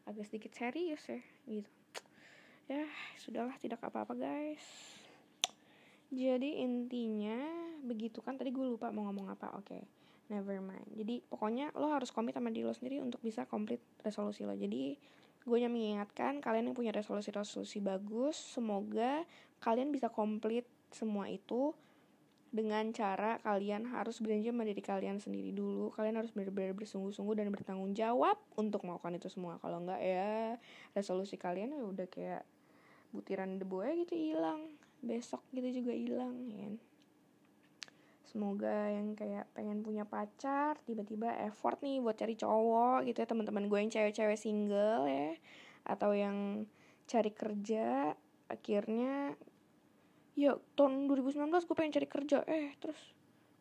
agak 0.09 0.25
sedikit 0.27 0.51
serius 0.57 1.03
ya? 1.07 1.21
Gitu. 1.47 1.71
Ya 2.67 2.87
sudahlah 3.21 3.55
tidak 3.61 3.79
apa-apa 3.85 4.19
guys. 4.19 4.65
Jadi 6.13 6.61
intinya 6.61 7.41
begitu 7.81 8.21
kan 8.21 8.37
tadi 8.37 8.53
gue 8.53 8.67
lupa 8.67 8.93
mau 8.93 9.09
ngomong 9.09 9.33
apa 9.33 9.57
oke. 9.57 9.65
Okay, 9.65 9.83
never 10.29 10.61
mind. 10.61 10.85
Jadi 10.93 11.25
pokoknya 11.25 11.73
lo 11.77 11.89
harus 11.89 12.13
komit 12.13 12.37
sama 12.37 12.53
diri 12.53 12.69
lo 12.69 12.77
sendiri 12.77 13.01
untuk 13.01 13.25
bisa 13.25 13.49
komplit 13.49 13.81
resolusi 14.05 14.45
lo. 14.45 14.53
Jadi 14.53 14.97
gue 15.43 15.59
yang 15.59 15.75
mengingatkan 15.75 16.39
kalian 16.39 16.71
yang 16.71 16.77
punya 16.77 16.93
resolusi-resolusi 16.95 17.83
bagus 17.83 18.39
semoga 18.39 19.27
kalian 19.63 19.91
bisa 19.91 20.11
komplit 20.11 20.67
semua 20.93 21.27
itu 21.27 21.75
dengan 22.53 22.93
cara 22.93 23.41
kalian 23.41 23.89
harus 23.89 24.21
berjanji 24.21 24.53
sama 24.53 24.69
diri 24.69 24.85
kalian 24.85 25.17
sendiri 25.17 25.57
dulu. 25.57 25.89
Kalian 25.97 26.21
harus 26.21 26.37
benar-benar 26.37 26.77
bersungguh-sungguh 26.77 27.33
dan 27.41 27.49
bertanggung 27.49 27.97
jawab 27.97 28.37
untuk 28.61 28.85
melakukan 28.85 29.17
itu 29.17 29.33
semua. 29.33 29.57
Kalau 29.65 29.81
enggak 29.81 30.05
ya 30.05 30.61
resolusi 30.93 31.41
kalian 31.41 31.73
ya 31.73 31.81
udah 31.81 32.07
kayak 32.13 32.45
butiran 33.09 33.57
debu 33.57 33.81
aja 33.81 33.97
gitu 34.05 34.15
hilang. 34.21 34.77
Besok 35.01 35.41
gitu 35.57 35.81
juga 35.81 35.97
hilang 35.97 36.45
ya 36.53 36.69
kan? 36.69 36.92
Semoga 38.33 38.89
yang 38.89 39.13
kayak 39.13 39.45
pengen 39.53 39.85
punya 39.85 40.09
pacar 40.09 40.81
tiba-tiba 40.89 41.29
effort 41.45 41.85
nih 41.85 42.01
buat 42.01 42.17
cari 42.17 42.33
cowok 42.33 43.05
gitu 43.05 43.21
ya. 43.21 43.29
Teman-teman 43.29 43.69
gue 43.69 43.79
yang 43.79 43.93
cewek-cewek 43.93 44.41
single 44.41 45.05
ya. 45.05 45.37
Atau 45.85 46.17
yang 46.17 46.65
cari 47.05 47.29
kerja 47.29 48.17
akhirnya 48.49 49.37
ya 50.33 50.57
tahun 50.81 51.13
2019 51.13 51.45
gue 51.69 51.77
pengen 51.77 51.93
cari 51.93 52.09
kerja. 52.09 52.41
Eh 52.49 52.73
terus 52.81 52.99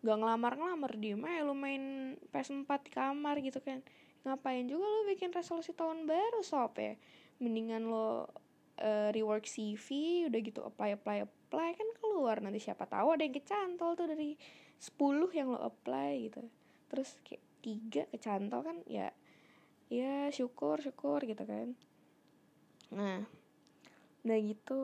gak 0.02 0.18
ngelamar-ngelamar 0.18 0.96
di 0.98 1.14
mah 1.14 1.44
lu 1.44 1.54
main 1.54 2.16
PS4 2.32 2.72
di 2.88 2.92
kamar 2.96 3.36
gitu 3.44 3.60
kan. 3.60 3.84
Ngapain 4.24 4.64
juga 4.72 4.88
lu 4.88 5.12
bikin 5.12 5.36
resolusi 5.36 5.76
tahun 5.76 6.08
baru 6.08 6.40
sob 6.40 6.80
ya? 6.80 6.96
Mendingan 7.44 7.92
lo 7.92 8.32
uh, 8.82 9.10
rework 9.14 9.46
CV 9.46 9.88
udah 10.28 10.40
gitu 10.42 10.60
apply 10.66 10.98
apply 10.98 11.24
apply 11.24 11.70
kan 11.78 11.90
keluar. 12.02 12.42
Nanti 12.42 12.60
siapa 12.60 12.90
tahu 12.90 13.14
ada 13.16 13.24
yang 13.24 13.36
kecantol 13.38 13.94
tuh 13.94 14.10
dari 14.10 14.36
10 14.82 14.98
yang 15.38 15.54
lo 15.54 15.62
apply 15.62 16.12
gitu. 16.28 16.42
Terus 16.90 17.16
kayak 17.22 17.44
tiga 17.62 18.04
kecantol 18.10 18.66
kan 18.66 18.78
ya 18.90 19.14
ya 19.88 20.34
syukur 20.34 20.82
syukur 20.82 21.22
gitu 21.24 21.46
kan. 21.46 21.78
Nah 22.92 23.24
nah 24.22 24.38
gitu 24.38 24.82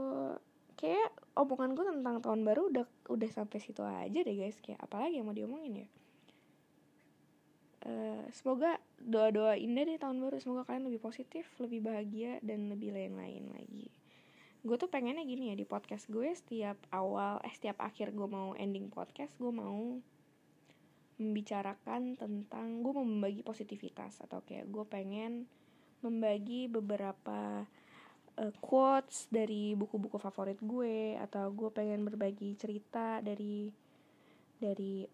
kayak 0.78 1.14
omongan 1.38 1.74
gue 1.74 1.86
tentang 1.90 2.22
tahun 2.22 2.42
baru 2.46 2.74
udah 2.74 2.86
udah 3.10 3.30
sampai 3.34 3.58
situ 3.58 3.82
aja 3.82 4.20
deh 4.22 4.36
guys. 4.38 4.62
Kayak 4.62 4.86
apalagi 4.86 5.20
yang 5.20 5.28
mau 5.28 5.36
diomongin 5.36 5.86
ya 5.86 5.90
uh, 7.88 8.24
semoga 8.36 8.78
doa-doa 9.00 9.56
indah 9.56 9.88
deh 9.88 9.98
tahun 9.98 10.20
baru. 10.20 10.38
Semoga 10.44 10.68
kalian 10.68 10.92
lebih 10.92 11.02
positif 11.02 11.48
lebih 11.58 11.88
bahagia 11.88 12.38
dan 12.44 12.68
lebih 12.68 12.94
lain-lain 12.94 13.48
lagi. 13.56 13.88
Gue 14.68 14.76
tuh 14.76 14.92
pengennya 14.92 15.24
gini 15.24 15.50
ya 15.54 15.56
di 15.56 15.64
podcast 15.64 16.12
gue 16.12 16.28
setiap 16.36 16.76
awal 16.92 17.40
eh 17.48 17.54
setiap 17.56 17.80
akhir 17.80 18.12
gue 18.12 18.28
mau 18.28 18.52
ending 18.60 18.92
podcast 18.92 19.32
gue 19.40 19.54
mau 19.54 19.96
membicarakan 21.18 22.14
tentang 22.20 22.84
gue 22.84 22.92
mau 22.94 23.08
membagi 23.08 23.42
positivitas. 23.42 24.20
Atau 24.22 24.44
kayak 24.44 24.68
gue 24.70 24.86
pengen 24.86 25.48
membagi 26.04 26.70
beberapa 26.70 27.66
uh, 28.38 28.54
quotes 28.62 29.32
dari 29.32 29.74
buku-buku 29.74 30.20
favorit 30.20 30.60
gue. 30.62 31.16
Atau 31.18 31.56
gue 31.56 31.72
pengen 31.72 32.04
berbagi 32.04 32.54
cerita 32.60 33.24
dari 33.24 33.72
dari 34.58 35.06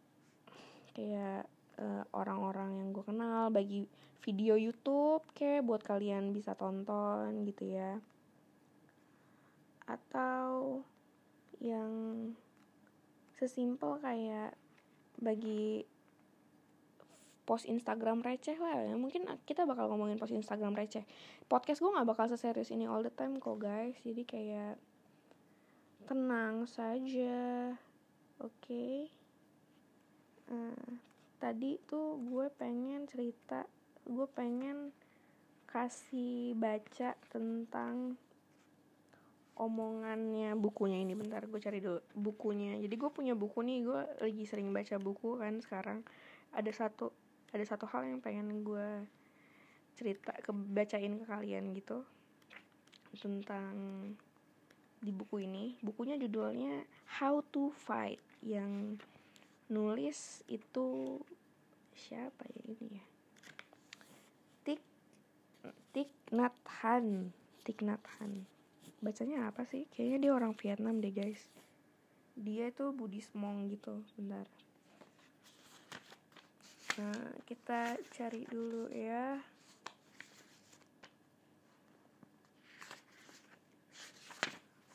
kayak 0.95 1.52
uh, 1.79 2.03
orang-orang 2.13 2.81
yang 2.81 2.89
gue 2.91 3.05
kenal 3.05 3.49
bagi 3.53 3.85
video 4.23 4.55
YouTube 4.55 5.23
kayak 5.35 5.67
buat 5.67 5.81
kalian 5.83 6.31
bisa 6.31 6.55
tonton 6.55 7.45
gitu 7.47 7.73
ya. 7.73 7.99
Atau 9.85 10.81
yang 11.59 11.91
sesimpel 13.37 13.99
kayak 13.99 14.55
bagi 15.19 15.83
post 17.43 17.67
Instagram 17.67 18.23
receh 18.23 18.55
lah 18.55 18.79
ya. 18.87 18.95
Mungkin 18.95 19.27
kita 19.43 19.67
bakal 19.67 19.91
ngomongin 19.91 20.15
post 20.15 20.31
Instagram 20.31 20.73
receh. 20.73 21.03
Podcast 21.51 21.83
gue 21.83 21.91
nggak 21.91 22.07
bakal 22.07 22.25
seserius 22.31 22.71
ini 22.71 22.87
all 22.87 23.03
the 23.03 23.11
time 23.11 23.37
kok 23.37 23.59
guys. 23.59 23.99
Jadi 24.01 24.23
kayak 24.23 24.79
tenang 26.07 26.67
saja. 26.67 27.75
Oke? 28.39 28.51
Okay? 28.63 29.23
uh, 30.51 31.12
tadi 31.43 31.75
tuh 31.83 32.23
gue 32.23 32.47
pengen 32.55 33.03
cerita 33.03 33.67
gue 34.07 34.27
pengen 34.31 34.95
kasih 35.67 36.55
baca 36.55 37.19
tentang 37.27 38.15
omongannya 39.57 40.55
bukunya. 40.55 41.01
Ini 41.01 41.13
bentar 41.17 41.45
gue 41.45 41.59
cari 41.59 41.83
dulu 41.83 41.99
bukunya. 42.15 42.79
Jadi 42.79 42.95
gue 42.95 43.09
punya 43.11 43.33
buku 43.35 43.59
nih 43.59 43.79
gue 43.83 44.01
lagi 44.23 44.43
sering 44.47 44.71
baca 44.71 44.95
buku 45.01 45.35
kan 45.41 45.59
sekarang. 45.59 45.99
Ada 46.53 46.71
satu 46.71 47.11
ada 47.53 47.65
satu 47.65 47.85
hal 47.91 48.07
yang 48.07 48.19
pengen 48.23 48.65
gue 48.65 49.05
cerita 49.93 50.33
ke 50.41 50.49
bacain 50.53 51.21
ke 51.21 51.25
kalian 51.27 51.75
gitu 51.77 52.01
tentang 53.19 53.75
di 55.03 55.11
buku 55.13 55.45
ini. 55.45 55.77
Bukunya 55.83 56.17
judulnya 56.17 56.87
How 57.19 57.45
to 57.53 57.69
Fight 57.73 58.21
yang 58.41 58.97
nulis 59.73 60.45
itu 60.45 61.17
siapa 61.97 62.45
ya 62.45 62.61
ini 62.69 62.87
ya? 62.93 63.05
Tik 64.61 64.81
Tik 65.97 66.11
Nat 66.29 66.53
Han 66.85 67.33
Tik 67.65 67.81
Nat 67.81 68.03
Han. 68.19 68.45
Bacanya 69.01 69.49
apa 69.49 69.65
sih? 69.65 69.89
Kayaknya 69.89 70.17
dia 70.19 70.31
orang 70.35 70.53
Vietnam 70.53 71.01
deh 71.01 71.11
guys. 71.11 71.47
Dia 72.37 72.69
itu 72.69 72.93
Buddhist 72.93 73.33
monk 73.33 73.73
gitu 73.73 74.03
bentar. 74.19 74.45
Nah, 76.93 77.33
kita 77.49 77.97
cari 78.13 78.45
dulu 78.45 78.85
ya. 78.93 79.41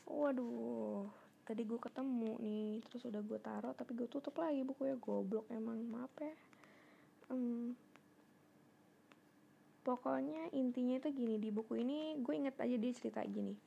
Waduh, 0.09 1.05
tadi 1.49 1.65
gue 1.65 1.81
ketemu 1.81 2.37
nih, 2.37 2.85
terus 2.85 3.09
udah 3.09 3.21
gue 3.25 3.39
taruh, 3.41 3.73
tapi 3.73 3.97
gue 3.97 4.05
tutup 4.05 4.37
lagi 4.37 4.61
bukunya. 4.61 4.93
Goblok 5.01 5.49
emang, 5.49 5.81
maaf 5.89 6.13
ya. 6.21 6.33
Um, 7.33 7.73
pokoknya 9.81 10.53
intinya 10.53 11.01
itu 11.01 11.09
gini 11.09 11.41
di 11.41 11.49
buku 11.49 11.81
ini 11.81 12.21
gue 12.21 12.33
inget 12.37 12.53
aja 12.61 12.77
dia 12.77 12.93
cerita 12.93 13.25
gini. 13.25 13.57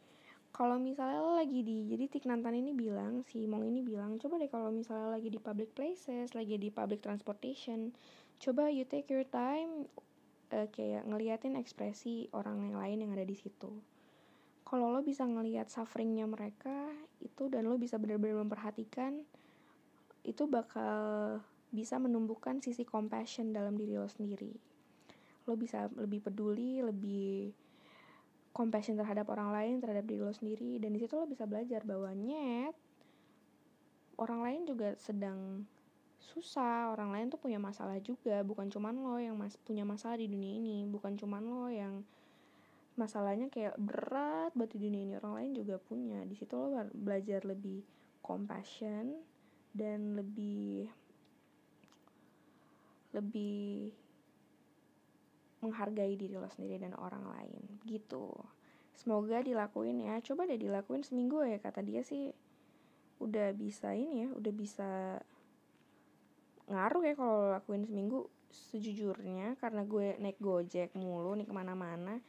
Kalau 0.53 0.77
misalnya 0.77 1.25
lo 1.25 1.33
lagi 1.35 1.65
di 1.65 1.89
jadi 1.89 2.13
Tik 2.13 2.29
Nantan 2.29 2.53
ini 2.53 2.77
bilang 2.77 3.25
si 3.25 3.49
Mong 3.49 3.65
ini 3.65 3.81
bilang 3.81 4.21
coba 4.21 4.37
deh 4.37 4.53
kalau 4.53 4.69
misalnya 4.69 5.17
lagi 5.17 5.33
di 5.33 5.41
public 5.41 5.73
places 5.73 6.37
lagi 6.37 6.61
di 6.61 6.69
public 6.69 7.01
transportation 7.01 7.89
coba 8.37 8.69
you 8.69 8.85
take 8.85 9.09
your 9.09 9.25
time 9.25 9.89
uh, 10.53 10.69
kayak 10.69 11.09
ngeliatin 11.09 11.57
ekspresi 11.57 12.29
orang 12.37 12.69
yang 12.69 12.77
lain 12.77 12.99
yang 13.01 13.11
ada 13.17 13.25
di 13.25 13.33
situ 13.33 13.73
kalau 14.73 14.89
lo 14.89 15.05
bisa 15.05 15.29
ngeliat 15.29 15.69
sufferingnya 15.69 16.25
mereka 16.25 16.89
itu 17.21 17.53
dan 17.53 17.69
lo 17.69 17.77
bisa 17.77 18.01
benar-benar 18.01 18.41
memperhatikan 18.41 19.21
itu 20.25 20.49
bakal 20.49 21.37
bisa 21.69 22.01
menumbuhkan 22.01 22.65
sisi 22.65 22.89
compassion 22.89 23.53
dalam 23.53 23.77
diri 23.77 24.01
lo 24.01 24.09
sendiri. 24.09 24.57
Lo 25.45 25.61
bisa 25.61 25.93
lebih 25.93 26.25
peduli 26.25 26.81
lebih 26.81 27.53
compassion 28.57 28.97
terhadap 28.97 29.29
orang 29.29 29.53
lain 29.53 29.85
terhadap 29.85 30.09
diri 30.09 30.25
lo 30.25 30.33
sendiri 30.33 30.81
dan 30.81 30.97
di 30.97 31.05
situ 31.05 31.21
lo 31.21 31.29
bisa 31.29 31.45
belajar 31.45 31.85
bahwa 31.85 32.09
nyet 32.17 32.73
orang 34.17 34.41
lain 34.41 34.61
juga 34.65 34.97
sedang 34.97 35.69
susah 36.33 36.97
orang 36.97 37.13
lain 37.13 37.27
tuh 37.29 37.37
punya 37.37 37.61
masalah 37.61 38.01
juga 38.01 38.41
bukan 38.41 38.73
cuman 38.73 38.95
lo 38.97 39.21
yang 39.21 39.37
mas 39.37 39.61
punya 39.69 39.85
masalah 39.85 40.17
di 40.17 40.33
dunia 40.33 40.57
ini 40.57 40.89
bukan 40.89 41.13
cuman 41.21 41.45
lo 41.45 41.69
yang 41.69 42.01
masalahnya 43.03 43.51
kayak 43.51 43.75
berat 43.83 44.55
buat 44.55 44.71
di 44.71 44.79
dunia 44.79 45.03
ini 45.03 45.15
orang 45.19 45.35
lain 45.43 45.51
juga 45.59 45.83
punya. 45.83 46.23
Di 46.23 46.39
situ 46.39 46.55
lo 46.55 46.71
belajar 46.95 47.43
lebih 47.43 47.83
compassion 48.23 49.19
dan 49.75 50.15
lebih 50.15 50.87
lebih 53.13 53.93
menghargai 55.63 56.15
diri 56.19 56.35
lo 56.39 56.47
sendiri 56.51 56.79
dan 56.79 56.95
orang 56.95 57.23
lain 57.27 57.63
gitu. 57.87 58.31
Semoga 58.95 59.43
dilakuin 59.43 59.99
ya. 60.03 60.23
Coba 60.23 60.47
deh 60.47 60.59
dilakuin 60.59 61.03
seminggu 61.03 61.43
ya 61.43 61.59
kata 61.59 61.83
dia 61.83 62.07
sih. 62.07 62.31
Udah 63.19 63.55
bisa 63.55 63.95
ini 63.95 64.27
ya 64.27 64.29
udah 64.35 64.53
bisa 64.55 64.91
ngaruh 66.71 67.03
ya 67.03 67.15
kalau 67.19 67.51
lakuin 67.55 67.87
seminggu 67.87 68.27
sejujurnya. 68.51 69.59
Karena 69.59 69.83
gue 69.87 70.19
naik 70.19 70.39
gojek 70.39 70.95
mulu 70.99 71.35
nih 71.39 71.47
ke 71.47 71.55
mana-mana 71.55 72.23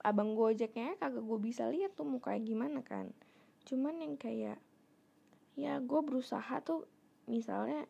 abang 0.00 0.32
gojeknya 0.32 0.96
kagak 0.96 1.24
gue 1.24 1.38
bisa 1.40 1.68
lihat 1.68 1.92
tuh 1.92 2.08
mukanya 2.08 2.40
gimana 2.40 2.80
kan. 2.80 3.12
Cuman 3.68 4.00
yang 4.00 4.16
kayak 4.16 4.56
ya 5.58 5.76
gue 5.82 6.00
berusaha 6.00 6.62
tuh 6.64 6.88
misalnya 7.28 7.84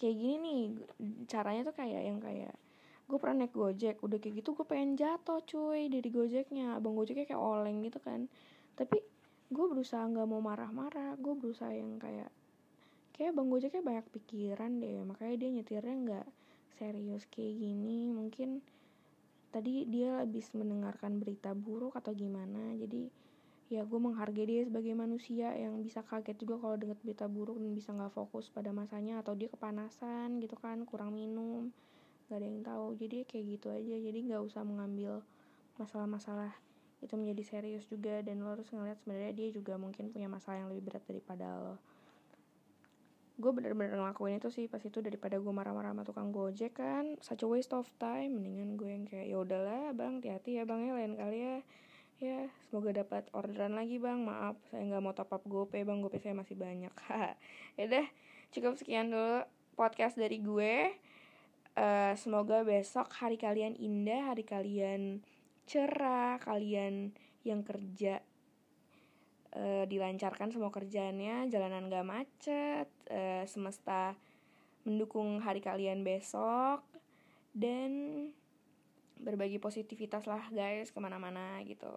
kayak 0.00 0.16
gini 0.16 0.36
nih 0.40 0.60
caranya 1.28 1.68
tuh 1.68 1.76
kayak 1.76 2.02
yang 2.06 2.22
kayak 2.22 2.54
gue 3.08 3.16
pernah 3.16 3.44
naik 3.44 3.56
gojek 3.56 4.00
udah 4.04 4.20
kayak 4.20 4.44
gitu 4.44 4.52
gue 4.52 4.66
pengen 4.68 4.96
jatuh 4.96 5.40
cuy 5.44 5.92
dari 5.92 6.08
gojeknya. 6.08 6.76
Abang 6.76 6.96
gojeknya 6.96 7.28
kayak 7.28 7.40
oleng 7.40 7.84
gitu 7.84 8.00
kan. 8.00 8.28
Tapi 8.76 9.00
gue 9.48 9.64
berusaha 9.68 10.04
nggak 10.04 10.28
mau 10.28 10.40
marah-marah 10.44 11.16
gue 11.16 11.34
berusaha 11.36 11.72
yang 11.72 11.96
kayak 11.96 12.28
kayak 13.16 13.34
bang 13.34 13.48
gojeknya 13.50 13.82
banyak 13.84 14.06
pikiran 14.12 14.80
deh. 14.80 15.04
Makanya 15.04 15.34
dia 15.36 15.50
nyetirnya 15.60 15.96
nggak 16.04 16.26
serius 16.78 17.24
kayak 17.28 17.58
gini. 17.58 18.12
Mungkin 18.12 18.64
tadi 19.48 19.88
dia 19.88 20.22
habis 20.22 20.52
mendengarkan 20.52 21.16
berita 21.18 21.56
buruk 21.56 21.96
atau 21.96 22.12
gimana 22.12 22.76
jadi 22.76 23.08
ya 23.68 23.84
gue 23.84 24.00
menghargai 24.00 24.48
dia 24.48 24.62
sebagai 24.64 24.96
manusia 24.96 25.52
yang 25.52 25.84
bisa 25.84 26.00
kaget 26.00 26.40
juga 26.40 26.56
kalau 26.56 26.76
dengar 26.80 26.96
berita 27.04 27.28
buruk 27.28 27.60
dan 27.60 27.76
bisa 27.76 27.92
nggak 27.92 28.16
fokus 28.16 28.48
pada 28.48 28.72
masanya 28.72 29.20
atau 29.20 29.36
dia 29.36 29.52
kepanasan 29.52 30.40
gitu 30.40 30.56
kan 30.56 30.88
kurang 30.88 31.12
minum 31.12 31.68
gak 32.28 32.44
ada 32.44 32.46
yang 32.48 32.60
tahu. 32.60 32.92
Jadi 32.96 33.24
kayak 33.24 33.44
gitu 33.56 33.68
aja 33.72 33.96
jadi 33.96 34.18
nggak 34.24 34.42
usah 34.44 34.64
mengambil 34.64 35.24
masalah-masalah 35.80 36.52
itu 36.98 37.14
menjadi 37.14 37.42
serius 37.56 37.84
juga 37.86 38.20
dan 38.26 38.42
lo 38.42 38.58
harus 38.58 38.68
ngeliat 38.74 38.98
sebenarnya 39.04 39.32
dia 39.36 39.48
juga 39.54 39.78
mungkin 39.78 40.10
punya 40.10 40.26
masalah 40.26 40.66
yang 40.66 40.68
lebih 40.72 40.90
berat 40.90 41.04
daripada 41.06 41.46
lo 41.62 41.76
gue 43.38 43.50
bener-bener 43.54 43.94
ngelakuin 43.94 44.42
itu 44.42 44.50
sih 44.50 44.66
pas 44.66 44.82
itu 44.82 44.98
daripada 44.98 45.38
gue 45.38 45.52
marah-marah 45.54 45.94
sama 45.94 46.02
tukang 46.02 46.34
gojek 46.34 46.74
kan 46.74 47.14
such 47.22 47.46
a 47.46 47.48
waste 47.48 47.70
of 47.70 47.86
time. 48.02 48.34
Mendingan 48.34 48.74
gue 48.74 48.90
yang 48.90 49.04
kayak 49.06 49.26
ya 49.30 49.36
udahlah 49.38 49.94
bang 49.94 50.18
hati-hati 50.18 50.58
ya 50.58 50.66
bang 50.66 50.80
ya 50.82 50.92
lain 50.98 51.14
kali 51.14 51.38
ya. 51.38 51.56
Ya 52.18 52.38
semoga 52.66 52.90
dapat 52.90 53.30
orderan 53.30 53.78
lagi 53.78 54.02
bang 54.02 54.26
maaf 54.26 54.58
saya 54.74 54.82
nggak 54.90 55.02
mau 55.06 55.14
top 55.14 55.30
up 55.38 55.42
GoPay 55.46 55.86
bang 55.86 56.02
GoPay 56.02 56.18
saya 56.18 56.34
masih 56.34 56.58
banyak. 56.58 56.90
Ya 57.78 57.86
deh 57.86 58.06
cukup 58.50 58.74
sekian 58.74 59.14
dulu 59.14 59.46
podcast 59.78 60.18
dari 60.18 60.42
gue. 60.42 60.98
Uh, 61.78 62.18
semoga 62.18 62.66
besok 62.66 63.06
hari 63.22 63.38
kalian 63.38 63.78
indah 63.78 64.34
hari 64.34 64.42
kalian 64.42 65.22
cerah 65.70 66.42
kalian 66.42 67.14
yang 67.46 67.62
kerja 67.62 68.18
uh, 69.56 69.84
dilancarkan 69.88 70.52
semua 70.52 70.68
kerjaannya 70.68 71.48
jalanan 71.48 71.88
gak 71.88 72.06
macet 72.06 72.88
uh, 73.08 73.44
semesta 73.48 74.18
mendukung 74.84 75.40
hari 75.44 75.60
kalian 75.60 76.04
besok 76.04 76.80
dan 77.52 77.90
berbagi 79.18 79.58
positivitas 79.58 80.24
lah 80.30 80.46
guys 80.54 80.94
ke 80.94 80.98
mana-mana 81.02 81.58
gitu. 81.66 81.90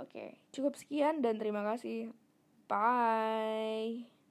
Oke 0.00 0.08
okay, 0.08 0.28
cukup 0.50 0.74
sekian 0.74 1.20
dan 1.20 1.36
terima 1.36 1.62
kasih. 1.62 2.10
Bye 2.66 4.21